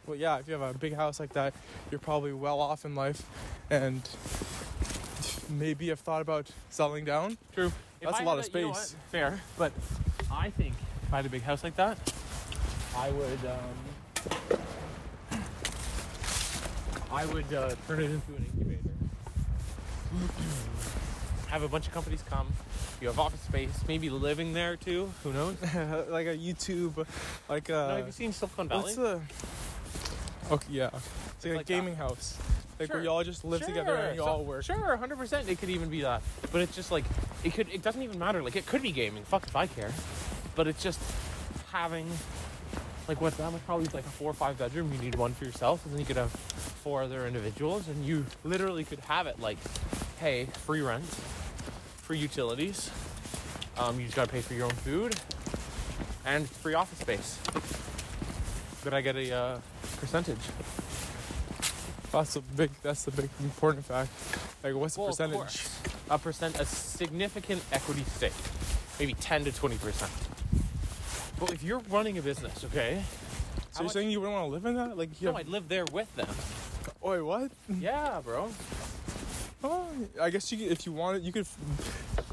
Well, 0.08 0.18
yeah, 0.18 0.40
if 0.40 0.48
you 0.48 0.54
have 0.54 0.76
a 0.76 0.78
big 0.78 0.96
house 0.96 1.20
like 1.20 1.34
that, 1.34 1.54
you're 1.90 2.00
probably 2.00 2.34
well 2.34 2.60
off 2.60 2.86
in 2.86 2.96
life, 2.96 3.24
and 3.70 4.02
maybe 5.50 5.90
have 5.90 6.00
thought 6.00 6.22
about 6.22 6.50
settling 6.70 7.06
down. 7.06 7.38
True. 7.54 7.72
That's 8.02 8.20
a 8.20 8.24
lot 8.24 8.40
of 8.40 8.46
space. 8.46 8.96
Fair, 9.12 9.40
but 9.58 9.72
I 10.32 10.50
think 10.50 10.74
if 11.04 11.14
I 11.14 11.18
had 11.18 11.26
a 11.26 11.30
big 11.30 11.44
house 11.44 11.64
like 11.64 11.76
that, 11.76 11.98
I 12.98 13.12
would. 13.12 13.40
Um, 13.46 14.60
I 17.12 17.26
would 17.26 17.54
uh, 17.54 17.76
turn 17.88 18.00
it 18.00 18.12
into 18.12 18.34
an 18.38 18.46
incubator. 18.54 18.90
Have 21.52 21.64
a 21.64 21.68
bunch 21.68 21.86
of 21.86 21.94
companies 21.94 22.24
come. 22.30 22.48
You 23.02 23.08
have 23.08 23.20
office 23.20 23.42
space, 23.42 23.84
maybe 23.88 24.10
living 24.10 24.54
there 24.54 24.78
too. 24.78 25.12
Who 25.24 25.34
knows? 25.34 25.56
like 26.10 26.28
a 26.28 26.38
YouTube, 26.38 27.06
like 27.50 27.68
a. 27.70 27.72
no, 27.74 27.96
have 27.98 28.06
you 28.06 28.12
seen 28.14 28.32
Silicon 28.32 28.70
Valley? 28.70 28.84
what's 28.84 28.96
the? 28.96 29.20
Okay, 30.50 30.68
yeah, 30.70 30.90
it's 31.36 31.46
like, 31.46 31.56
Like 31.56 31.62
a 31.62 31.64
gaming 31.66 31.96
house, 31.96 32.38
like 32.80 32.88
Sure. 32.88 32.98
where 32.98 33.04
you 33.04 33.10
all 33.10 33.24
just 33.24 33.44
live 33.44 33.62
together 33.62 33.96
and 33.96 34.16
you 34.16 34.22
so- 34.24 34.28
all 34.28 34.44
work. 34.46 34.64
Sure, 34.64 34.96
hundred 34.98 35.18
percent. 35.18 35.50
It 35.50 35.60
could 35.60 35.70
even 35.70 35.90
be 35.90 36.02
that, 36.02 36.22
but 36.52 36.62
it's 36.62 36.76
just 36.76 36.92
like 36.92 37.04
it 37.44 37.54
could. 37.54 37.68
It 37.70 37.82
doesn't 37.82 38.02
even 38.02 38.18
matter. 38.18 38.42
Like 38.42 38.56
it 38.56 38.66
could 38.66 38.82
be 38.82 38.92
gaming. 38.92 39.24
Fuck 39.24 39.48
if 39.48 39.56
I 39.56 39.68
care. 39.68 39.92
But 40.56 40.68
it's 40.68 40.82
just 40.82 41.00
having 41.72 42.08
like 43.08 43.20
what's 43.20 43.38
that? 43.38 43.52
Like 43.52 43.66
probably 43.66 43.88
be 43.88 43.94
like 43.94 44.06
a 44.06 44.10
four 44.10 44.32
or 44.32 44.34
five 44.34 44.58
bedroom. 44.58 44.92
You 44.94 45.00
need 45.00 45.16
one 45.16 45.34
for 45.34 45.44
yourself, 45.46 45.84
and 45.86 45.94
then 45.94 46.00
you 46.00 46.06
could 46.06 46.18
have 46.18 46.32
four 46.32 47.04
other 47.04 47.28
individuals, 47.28 47.88
and 47.88 48.06
you 48.06 48.26
literally 48.44 48.84
could 48.84 49.00
have 49.02 49.28
it 49.28 49.40
like, 49.40 49.58
hey, 50.20 50.46
free 50.66 50.82
rent, 50.82 51.04
free 52.12 52.20
utilities. 52.20 52.92
Um, 53.78 53.98
you 53.98 54.04
just 54.04 54.18
gotta 54.18 54.30
pay 54.30 54.42
for 54.42 54.54
your 54.54 54.66
own 54.66 54.72
food, 54.84 55.16
and 56.26 56.50
free 56.50 56.74
office 56.74 57.00
space. 57.00 57.40
But 58.84 58.94
I 58.94 59.00
get 59.00 59.16
a 59.16 59.34
uh, 59.34 59.60
percentage. 59.98 60.44
That's 62.12 62.36
a 62.36 62.42
big. 62.42 62.70
That's 62.84 63.06
the 63.06 63.12
big 63.12 63.30
important 63.40 63.86
fact. 63.86 64.12
Like, 64.62 64.76
what's 64.76 64.96
the 64.96 65.00
Well, 65.00 65.10
of 65.12 65.14
percentage? 65.14 65.38
course. 65.38 65.80
A 66.10 66.20
percent, 66.20 66.60
a 66.60 66.66
significant 66.66 67.64
equity 67.72 68.04
stake, 68.04 68.34
maybe 69.00 69.14
10 69.14 69.46
to 69.46 69.54
20 69.54 69.78
percent. 69.78 70.12
But 71.40 71.54
if 71.54 71.64
you're 71.64 71.80
running 71.90 72.18
a 72.18 72.22
business, 72.22 72.66
okay? 72.66 73.04
So 73.06 73.62
how 73.76 73.80
you're 73.80 73.84
much- 73.86 73.94
saying 73.94 74.12
you 74.12 74.20
wouldn't 74.20 74.36
want 74.38 74.48
to 74.48 74.52
live 74.54 74.66
in 74.66 74.76
that? 74.76 74.98
Like, 74.98 75.22
you 75.22 75.28
No, 75.28 75.32
have, 75.32 75.40
I'd 75.40 75.48
live 75.48 75.70
there 75.70 75.86
with 75.94 76.14
them. 76.18 76.28
wait, 77.00 77.22
what? 77.22 77.52
Yeah, 77.70 78.20
bro. 78.20 78.52
Oh, 79.64 79.88
I 80.20 80.30
guess 80.30 80.52
you, 80.52 80.70
if 80.70 80.86
you 80.86 80.92
wanted, 80.92 81.24
you 81.24 81.32
could. 81.32 81.46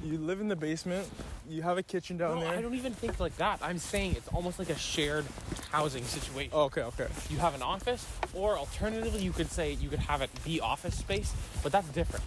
You 0.03 0.17
live 0.19 0.41
in 0.41 0.49
the 0.49 0.57
basement. 0.57 1.09
You 1.49 1.63
have 1.63 1.77
a 1.79 1.83
kitchen 1.83 2.17
down 2.19 2.37
No, 2.37 2.41
there. 2.43 2.51
I 2.59 2.61
don't 2.63 2.75
even 2.75 2.93
think 2.93 3.19
like 3.21 3.37
that. 3.39 3.59
I'm 3.63 3.79
saying 3.79 4.15
it's 4.17 4.29
almost 4.29 4.59
like 4.59 4.71
a 4.71 4.79
shared 4.79 5.25
housing 5.71 6.05
situation. 6.05 6.51
Oh, 6.55 6.63
okay, 6.65 6.83
okay. 6.83 7.07
You 7.31 7.39
have 7.39 7.55
an 7.55 7.63
office, 7.63 8.07
or 8.35 8.57
alternatively, 8.57 9.23
you 9.23 9.33
could 9.33 9.51
say 9.51 9.73
you 9.73 9.89
could 9.89 9.99
have 9.99 10.23
it 10.23 10.31
be 10.45 10.61
office 10.61 10.97
space, 10.97 11.35
but 11.63 11.73
that's 11.73 11.89
different. 11.89 12.25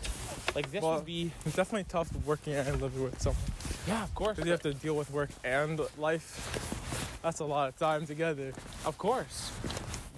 Like 0.55 0.71
this 0.71 0.83
Well- 0.83 0.95
would 0.95 1.05
be, 1.05 1.31
It's 1.45 1.55
definitely 1.55 1.85
tough 1.85 2.09
working 2.25 2.53
and 2.53 2.81
living 2.81 3.03
with 3.03 3.21
someone 3.21 3.41
yeah, 3.87 4.03
of 4.03 4.13
course, 4.13 4.35
because 4.35 4.45
you 4.45 4.51
have 4.51 4.61
to 4.63 4.73
deal 4.73 4.95
with 4.95 5.09
work 5.11 5.29
and 5.43 5.79
life. 5.97 7.19
That's 7.23 7.39
a 7.39 7.45
lot 7.45 7.69
of 7.69 7.77
time 7.77 8.05
together. 8.05 8.53
of 8.85 8.97
course. 8.97 9.51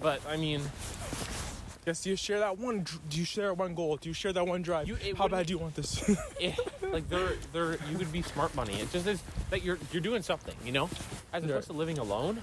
But 0.00 0.20
I 0.28 0.36
mean, 0.36 0.60
Guess 1.84 2.02
do 2.04 2.10
you 2.10 2.16
share 2.16 2.38
that 2.40 2.58
one? 2.58 2.86
Do 3.10 3.18
you 3.18 3.26
share 3.26 3.52
one 3.52 3.74
goal? 3.74 3.96
Do 3.96 4.08
you 4.08 4.14
share 4.14 4.32
that 4.32 4.46
one 4.46 4.62
drive? 4.62 4.88
You- 4.88 4.96
How 5.16 5.28
bad 5.28 5.46
do 5.46 5.52
you 5.52 5.58
want 5.58 5.74
this? 5.74 6.02
it, 6.40 6.58
like 6.82 7.08
they're 7.10 7.34
they're 7.52 7.72
you 7.90 7.98
could 7.98 8.10
be 8.10 8.22
smart 8.22 8.54
money. 8.54 8.74
It 8.80 8.90
just 8.90 9.06
is 9.06 9.22
that 9.50 9.62
you're 9.62 9.78
you're 9.92 10.00
doing 10.02 10.22
something, 10.22 10.54
you 10.64 10.72
know, 10.72 10.88
as 11.32 11.44
opposed 11.44 11.66
to 11.66 11.74
living 11.74 11.98
alone. 11.98 12.40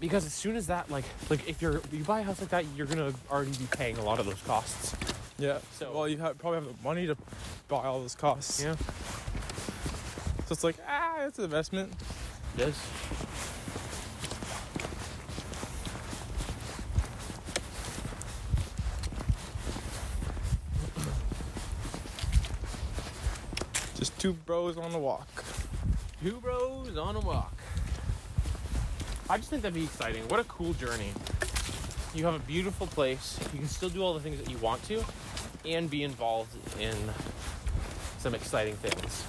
Because 0.00 0.24
as 0.26 0.32
soon 0.32 0.56
as 0.56 0.66
that 0.68 0.90
like 0.90 1.04
like 1.30 1.48
if 1.48 1.62
you're 1.62 1.80
you 1.92 2.02
buy 2.04 2.20
a 2.20 2.22
house 2.24 2.40
like 2.40 2.50
that, 2.50 2.64
you're 2.76 2.86
gonna 2.86 3.12
already 3.30 3.52
be 3.52 3.66
paying 3.70 3.96
a 3.98 4.02
lot 4.04 4.18
of 4.18 4.26
those 4.26 4.40
costs. 4.42 4.96
yeah. 5.38 5.58
So- 5.74 5.92
well, 5.92 6.08
you 6.08 6.18
have, 6.18 6.36
probably 6.38 6.60
have 6.60 6.68
the 6.76 6.82
money 6.82 7.06
to 7.06 7.16
buy 7.68 7.84
all 7.84 8.00
those 8.00 8.14
costs. 8.16 8.60
Yeah, 8.62 8.74
So 10.46 10.52
it's 10.52 10.64
like 10.64 10.76
ah, 10.88 11.26
it's 11.26 11.38
an 11.38 11.44
investment. 11.44 11.92
it 12.56 12.74
two 24.28 24.34
bros 24.44 24.76
on 24.76 24.92
the 24.92 24.98
walk. 24.98 25.26
Two 26.22 26.38
bros 26.42 26.98
on 26.98 27.16
a 27.16 27.20
walk. 27.20 27.56
I 29.30 29.38
just 29.38 29.48
think 29.48 29.62
that'd 29.62 29.74
be 29.74 29.84
exciting. 29.84 30.28
What 30.28 30.38
a 30.38 30.44
cool 30.44 30.74
journey. 30.74 31.12
You 32.14 32.26
have 32.26 32.34
a 32.34 32.40
beautiful 32.40 32.86
place. 32.88 33.38
You 33.54 33.60
can 33.60 33.68
still 33.68 33.88
do 33.88 34.02
all 34.02 34.12
the 34.12 34.20
things 34.20 34.38
that 34.38 34.50
you 34.50 34.58
want 34.58 34.82
to, 34.84 35.02
and 35.64 35.88
be 35.88 36.02
involved 36.02 36.54
in 36.78 36.94
some 38.18 38.34
exciting 38.34 38.74
things. 38.76 39.24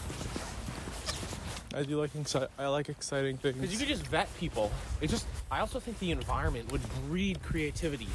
I 1.73 1.83
do 1.83 1.97
like 1.97 2.11
exci- 2.13 2.49
I 2.57 2.67
like 2.67 2.89
exciting 2.89 3.37
things. 3.37 3.55
Because 3.55 3.71
you 3.71 3.79
could 3.79 3.87
just 3.87 4.05
vet 4.07 4.27
people. 4.37 4.69
It 4.99 5.09
just, 5.09 5.27
I 5.49 5.61
also 5.61 5.79
think 5.79 5.99
the 5.99 6.11
environment 6.11 6.73
would 6.73 6.81
breed 7.07 7.41
creativity. 7.41 8.09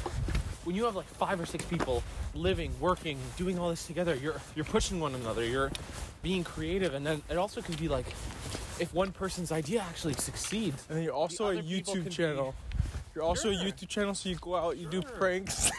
When 0.65 0.75
you 0.75 0.83
have 0.85 0.95
like 0.95 1.05
five 1.05 1.39
or 1.39 1.45
six 1.45 1.63
people 1.65 2.03
living, 2.33 2.73
working, 2.79 3.17
doing 3.37 3.57
all 3.59 3.69
this 3.69 3.85
together, 3.85 4.15
you're 4.15 4.41
you're 4.55 4.65
pushing 4.65 4.99
one 4.99 5.15
another. 5.15 5.45
You're 5.45 5.71
being 6.23 6.43
creative, 6.43 6.93
and 6.95 7.05
then 7.05 7.21
it 7.29 7.37
also 7.37 7.61
can 7.61 7.75
be 7.75 7.87
like, 7.87 8.07
if 8.79 8.91
one 8.93 9.11
person's 9.11 9.51
idea 9.51 9.81
actually 9.81 10.13
succeeds, 10.15 10.83
and 10.89 10.97
then 10.97 11.03
you're 11.03 11.13
also 11.13 11.49
a 11.49 11.61
people 11.61 11.93
can 11.93 12.01
YouTube 12.01 12.05
be- 12.05 12.09
channel. 12.09 12.55
You're 13.13 13.23
also 13.23 13.49
a 13.49 13.53
YouTube 13.55 13.87
channel, 13.87 14.13
so 14.13 14.27
you 14.27 14.35
go 14.35 14.55
out, 14.55 14.75
you 14.75 14.87
do 14.87 15.01
pranks. 15.01 15.71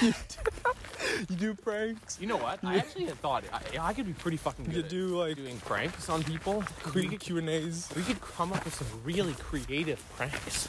you, 0.00 0.12
do, 1.26 1.26
you 1.30 1.36
do 1.36 1.54
pranks. 1.54 2.16
you 2.20 2.28
know 2.28 2.36
what? 2.36 2.62
I 2.62 2.76
actually 2.76 3.06
had 3.06 3.18
thought 3.20 3.42
I, 3.52 3.88
I 3.88 3.92
could 3.92 4.06
be 4.06 4.12
pretty 4.12 4.36
fucking 4.36 4.66
good 4.66 4.74
You 4.74 4.80
at 4.82 4.88
do 4.88 5.06
like 5.18 5.36
doing 5.36 5.58
pranks 5.60 6.08
on 6.08 6.22
people. 6.22 6.62
We 6.94 7.08
could, 7.08 7.18
Q 7.18 7.38
and 7.38 7.48
A's. 7.48 7.88
we 7.96 8.02
could 8.02 8.20
come 8.20 8.52
up 8.52 8.64
with 8.64 8.74
some 8.74 8.86
really 9.02 9.32
creative 9.34 10.00
pranks. 10.16 10.68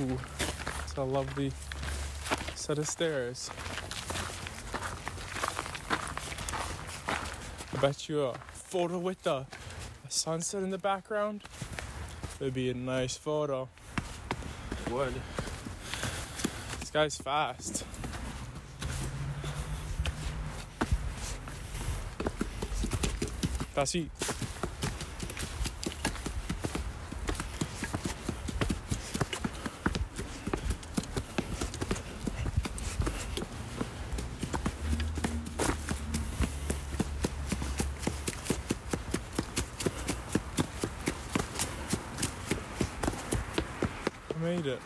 Ooh, 0.00 0.18
it's 0.82 0.96
a 0.96 1.02
lovely 1.02 1.52
set 2.54 2.78
of 2.78 2.88
stairs. 2.88 3.50
I 7.74 7.80
bet 7.82 8.08
you 8.08 8.22
a 8.22 8.34
photo 8.52 8.98
with 8.98 9.22
the, 9.24 9.44
the 10.02 10.10
sunset 10.10 10.62
in 10.62 10.70
the 10.70 10.78
background. 10.78 11.42
It'd 12.40 12.54
be 12.54 12.70
a 12.70 12.74
nice 12.74 13.18
photo. 13.18 13.68
Would. 14.90 15.20
This 16.78 16.90
guy's 16.90 17.18
fast. 17.18 17.84
That's 23.74 23.94
it. 23.94 24.10
made 44.40 44.66
it. 44.66 44.80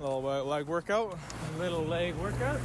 Little 0.00 0.22
workout. 0.88 1.18
Little 1.58 1.84
leg 1.84 2.14
workout. 2.14 2.58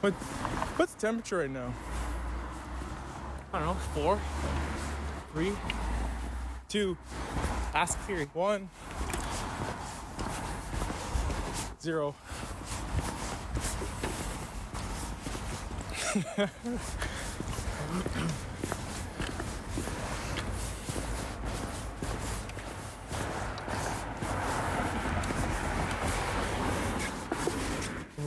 What? 0.00 0.12
What's 0.12 0.94
the 0.94 1.00
temperature 1.00 1.38
right 1.38 1.50
now? 1.50 1.74
I 3.52 3.58
don't 3.58 3.68
know, 3.68 3.74
four, 3.94 4.20
three. 5.32 5.52
Two, 6.68 6.96
Ask 7.74 7.98
Siri. 8.06 8.28
one, 8.34 8.68
zero. 11.80 12.14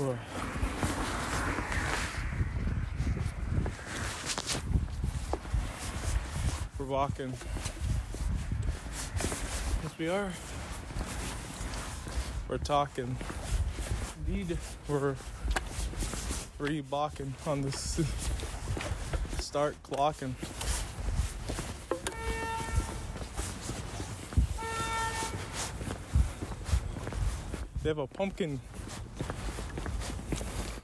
Ugh. 0.01 0.17
We're 6.79 6.80
walking. 6.91 7.33
Yes, 9.81 9.97
we 9.97 10.09
are. 10.09 10.29
We're 12.49 12.57
talking. 12.57 13.15
Indeed. 14.27 14.57
We're 14.89 15.15
re-blocking 16.59 17.33
on 17.47 17.61
this 17.61 17.77
start 19.39 19.77
clocking. 19.83 20.33
They 27.83 27.89
have 27.89 27.99
a 27.99 28.07
pumpkin 28.07 28.59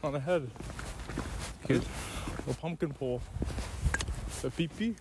on 0.02 0.14
the 0.14 0.22
head. 0.22 0.50
Cute. 1.66 1.84
A 2.50 2.54
pumpkin 2.54 2.94
pole. 2.94 3.22
The 4.42 4.50
pee 4.52 4.70
pee. 4.70 4.96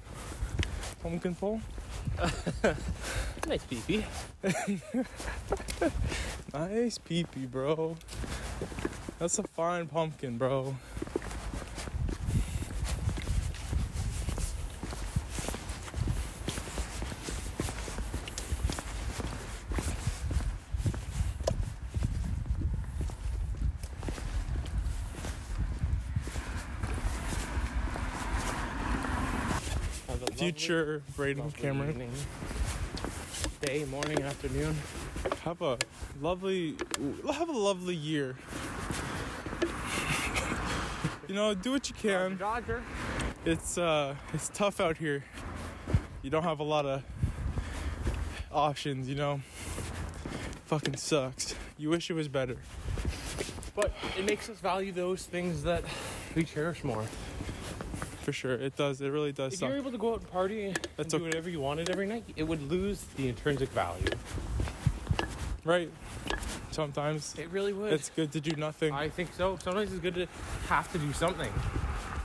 Pumpkin 1.07 1.37
pole. 1.37 1.61
Nice 3.47 3.63
peepee. 3.71 4.05
Nice 6.53 6.99
pee 6.99 7.23
pee, 7.23 7.47
bro. 7.47 7.97
That's 9.21 9.39
a 9.39 9.45
fine 9.45 9.87
pumpkin, 9.87 10.37
bro. 10.37 10.75
Future 30.37 31.03
Braden 31.17 31.51
Cameron. 31.53 31.91
evening. 31.91 32.11
Day, 33.63 33.85
morning, 33.87 34.23
afternoon. 34.23 34.77
Have 35.45 35.63
a 35.63 35.79
lovely, 36.21 36.77
have 37.33 37.49
a 37.49 37.53
lovely 37.53 37.95
year. 37.95 38.37
You 41.27 41.35
know, 41.35 41.55
do 41.55 41.73
what 41.73 41.89
you 41.89 41.95
can. 41.95 42.37
Dodger. 42.37 42.83
It's 43.47 43.79
uh, 43.79 44.15
it's 44.35 44.51
tough 44.51 44.79
out 44.79 44.99
here. 44.99 45.25
You 46.21 46.29
don't 46.29 46.43
have 46.43 46.61
a 46.61 46.65
lot 46.65 46.85
of 46.85 47.03
options. 48.53 49.09
You 49.09 49.15
know, 49.15 49.41
fucking 50.67 50.97
sucks. 50.97 51.55
You 51.79 51.89
wish 51.89 52.11
it 52.11 52.15
was 52.15 52.29
better. 52.29 52.59
But 53.75 53.93
it 54.19 54.27
makes 54.27 54.51
us 54.51 54.59
value 54.59 54.93
those 54.93 55.25
things 55.25 55.63
that 55.63 55.83
we 56.35 56.45
cherish 56.45 56.85
more. 56.85 57.05
For 58.27 58.33
sure, 58.33 58.55
it 58.55 58.75
does. 58.75 59.01
It 59.01 59.11
really 59.11 59.31
does 59.31 59.55
If 59.55 59.61
you're 59.61 59.77
able 59.77 59.93
to 59.93 59.99
go 59.99 60.15
out 60.15 60.19
and 60.23 60.29
party 60.33 60.65
and 60.67 60.89
That's 60.97 61.11
do 61.11 61.19
okay. 61.19 61.27
whatever 61.27 61.49
you 61.49 61.61
wanted 61.61 61.91
every 61.91 62.09
night, 62.09 62.25
it 62.35 62.43
would 62.43 62.61
lose 62.69 63.01
the 63.17 63.29
intrinsic 63.29 63.69
value. 63.69 64.05
Right? 65.65 65.93
Sometimes 66.73 67.37
It 67.39 67.49
really 67.53 67.73
would. 67.73 67.93
it's 67.93 68.11
good 68.11 68.33
to 68.33 68.41
do 68.41 68.57
nothing. 68.57 68.93
I 68.93 69.11
think 69.11 69.33
so. 69.33 69.59
Sometimes 69.63 69.93
it's 69.93 70.01
good 70.03 70.17
to 70.17 70.27
have 70.69 70.91
to 70.91 70.99
do 70.99 71.13
something, 71.13 71.53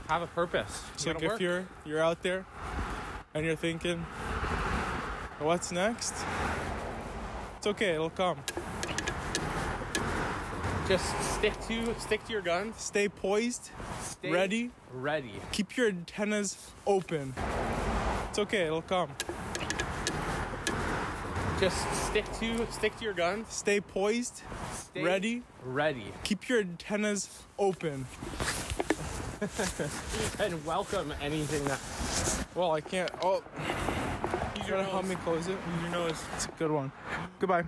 have 0.08 0.22
a 0.22 0.26
purpose. 0.26 0.82
It's 0.94 1.06
You 1.06 1.12
like 1.14 1.22
if 1.22 1.30
work. 1.30 1.40
you're 1.40 1.64
you're 1.84 2.02
out 2.02 2.20
there 2.24 2.46
and 3.32 3.46
you're 3.46 3.54
thinking, 3.54 4.04
what's 5.38 5.70
next? 5.70 6.14
It's 7.58 7.68
okay. 7.68 7.94
It'll 7.94 8.10
come. 8.10 8.38
Just 10.88 11.34
stick 11.34 11.54
to 11.68 11.98
stick 11.98 12.24
to 12.26 12.32
your 12.32 12.42
guns. 12.42 12.74
Stay 12.78 13.08
poised. 13.08 13.70
Stay 14.00 14.30
Ready? 14.30 14.70
Ready. 14.92 15.32
Keep 15.52 15.76
your 15.76 15.88
antennas 15.88 16.70
open. 16.86 17.34
It's 18.30 18.38
okay. 18.38 18.66
It'll 18.66 18.82
come. 18.82 19.10
Just 21.60 22.06
stick 22.06 22.24
to 22.40 22.66
stick 22.72 22.96
to 22.98 23.04
your 23.04 23.14
guns. 23.14 23.46
Stay 23.48 23.80
poised. 23.80 24.42
Stay 24.72 25.02
Ready? 25.02 25.42
Ready. 25.64 26.12
Keep 26.24 26.48
your 26.48 26.60
antennas 26.60 27.42
open. 27.58 28.06
And 30.38 30.64
welcome 30.64 31.12
anything 31.20 31.64
that. 31.64 31.80
Well, 32.54 32.70
I 32.72 32.80
can't. 32.80 33.10
Oh, 33.22 33.42
Use 33.58 34.68
you 34.68 34.74
your 34.74 34.76
gotta 34.76 34.84
help 34.84 35.04
me 35.04 35.16
close 35.16 35.48
it. 35.48 35.58
Use 35.74 35.82
your 35.82 35.90
nose. 35.90 36.24
It's 36.36 36.46
a 36.46 36.50
good 36.52 36.70
one. 36.70 36.92
Goodbye. 37.40 37.64